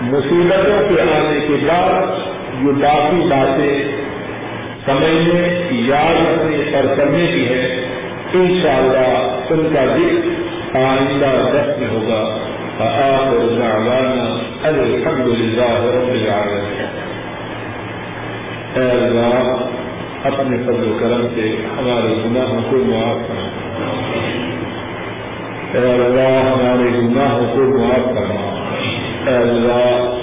مصیبتوں 0.01 0.89
کے 0.89 1.01
آنے 1.01 1.39
کے 1.47 1.67
بعد 1.67 2.01
جو 2.63 2.71
باقی 2.71 3.27
باتیں 3.29 4.04
سمجھنے 4.85 5.67
یاد 5.71 6.13
رکھنے 6.13 6.77
اور 6.77 6.95
کرنے 6.95 7.27
کی 7.27 7.49
ہے 7.49 7.85
ان 8.33 8.59
شاء 8.61 8.75
اللہ 8.75 9.39
ان 9.49 9.73
کا 9.73 9.85
ذکر 9.85 10.77
آئندہ 10.77 11.25
دس 11.25 11.79
میں 11.79 11.87
ہوگا۔ 11.87 12.37
الحمد 14.65 15.27
للہ 15.27 15.71
رب 15.71 16.09
العالمین۔ 16.09 16.85
اے 18.75 18.91
اللہ، 18.91 19.53
اپنے 20.23 20.57
فضل 20.57 20.91
و 20.91 20.97
کرم 20.99 21.27
سے 21.35 21.55
ہمارے 21.79 22.15
گناہوں 22.25 22.61
کو 22.69 22.77
معاف 22.77 23.27
کرنا۔ 23.27 23.49
اے 25.73 25.93
اللہ، 25.93 26.49
ہمارے 26.49 26.89
گناہوں 26.89 27.55
کو 27.55 27.77
معاف 27.77 28.05
کرنا۔ 28.05 28.65
اے 29.29 29.37
اللہ، 29.37 30.13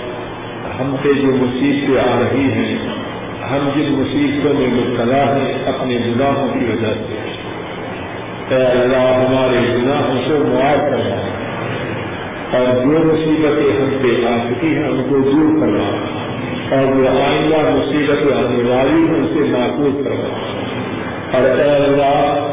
ہم 0.81 0.97
پہ 1.03 1.09
جو 1.13 1.29
مصیبتیں 1.29 2.13
آ 2.13 2.21
رہی 2.21 2.53
ہیں 2.53 3.02
ہم 3.53 3.69
جن 3.77 3.93
مصیبتوں 3.93 4.55
میں 4.55 4.69
مبتلا 4.69 5.37
ہیں، 5.37 5.55
اپنے 5.67 5.99
گناہوں 6.07 6.49
کی 6.53 6.65
وجہ 6.65 6.93
سے۔ 6.95 7.19
اے 8.49 8.67
اللہ، 8.67 8.97
ہمارے 8.97 9.75
گناہوں 9.75 10.21
کو 10.29 10.45
معاف 10.49 10.91
کرنا 10.91 11.17
اور 12.59 12.85
جو 12.85 13.13
مصیبتیں 13.13 13.81
ہم 13.81 13.99
پہ 14.03 14.27
آ 14.27 14.37
چکی 14.49 14.77
ہیں، 14.77 14.85
ان 14.85 15.03
کو 15.09 15.19
دور 15.19 15.61
کرنا 15.61 16.07
اور 16.77 16.95
جو 16.95 17.09
آئندہ 17.09 17.71
مصیبتیں 17.71 18.37
آنے 18.37 18.71
والی 18.71 19.07
ہیں 19.07 19.25
اسے 19.25 19.41
محفوظ 19.41 20.05
کرنا 20.05 20.53
اور 21.33 21.59
اے 21.59 21.71
اللہ، 21.71 22.49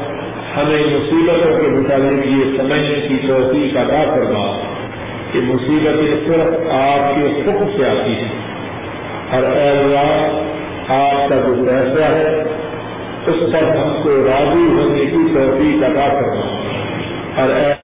ہمیں 0.57 0.83
مصیبتوں 0.85 1.61
کے 1.61 1.67
متعلق 1.67 2.27
یہ 2.27 2.57
سمجھنے 2.57 3.07
کی 3.07 3.27
توفیق 3.27 3.77
ادا 3.77 4.03
کرنا 4.15 4.61
کہ 5.31 5.39
مصیبتیں 5.43 6.27
صرف 6.27 6.71
آپ 6.71 7.15
کے 7.15 7.21
حکم 7.21 7.77
سے 7.77 7.89
آتی 7.89 8.11
ہیں۔ 8.11 8.49
اور 9.29 9.57
اے 9.57 9.69
اللہ 9.69 10.43
آج 10.89 11.29
کا 11.29 11.35
جو 11.35 11.65
فیصلہ 11.65 12.05
ہے، 12.05 12.43
اس 13.27 13.53
پر 13.53 13.77
ہم 13.77 14.01
کو 14.03 14.09
راضی 14.09 14.65
ہونے 14.67 15.05
کی 15.05 15.33
توفیق 15.33 15.83
ادا 15.83 16.07
کرنا 16.07 16.45
اور 17.35 17.71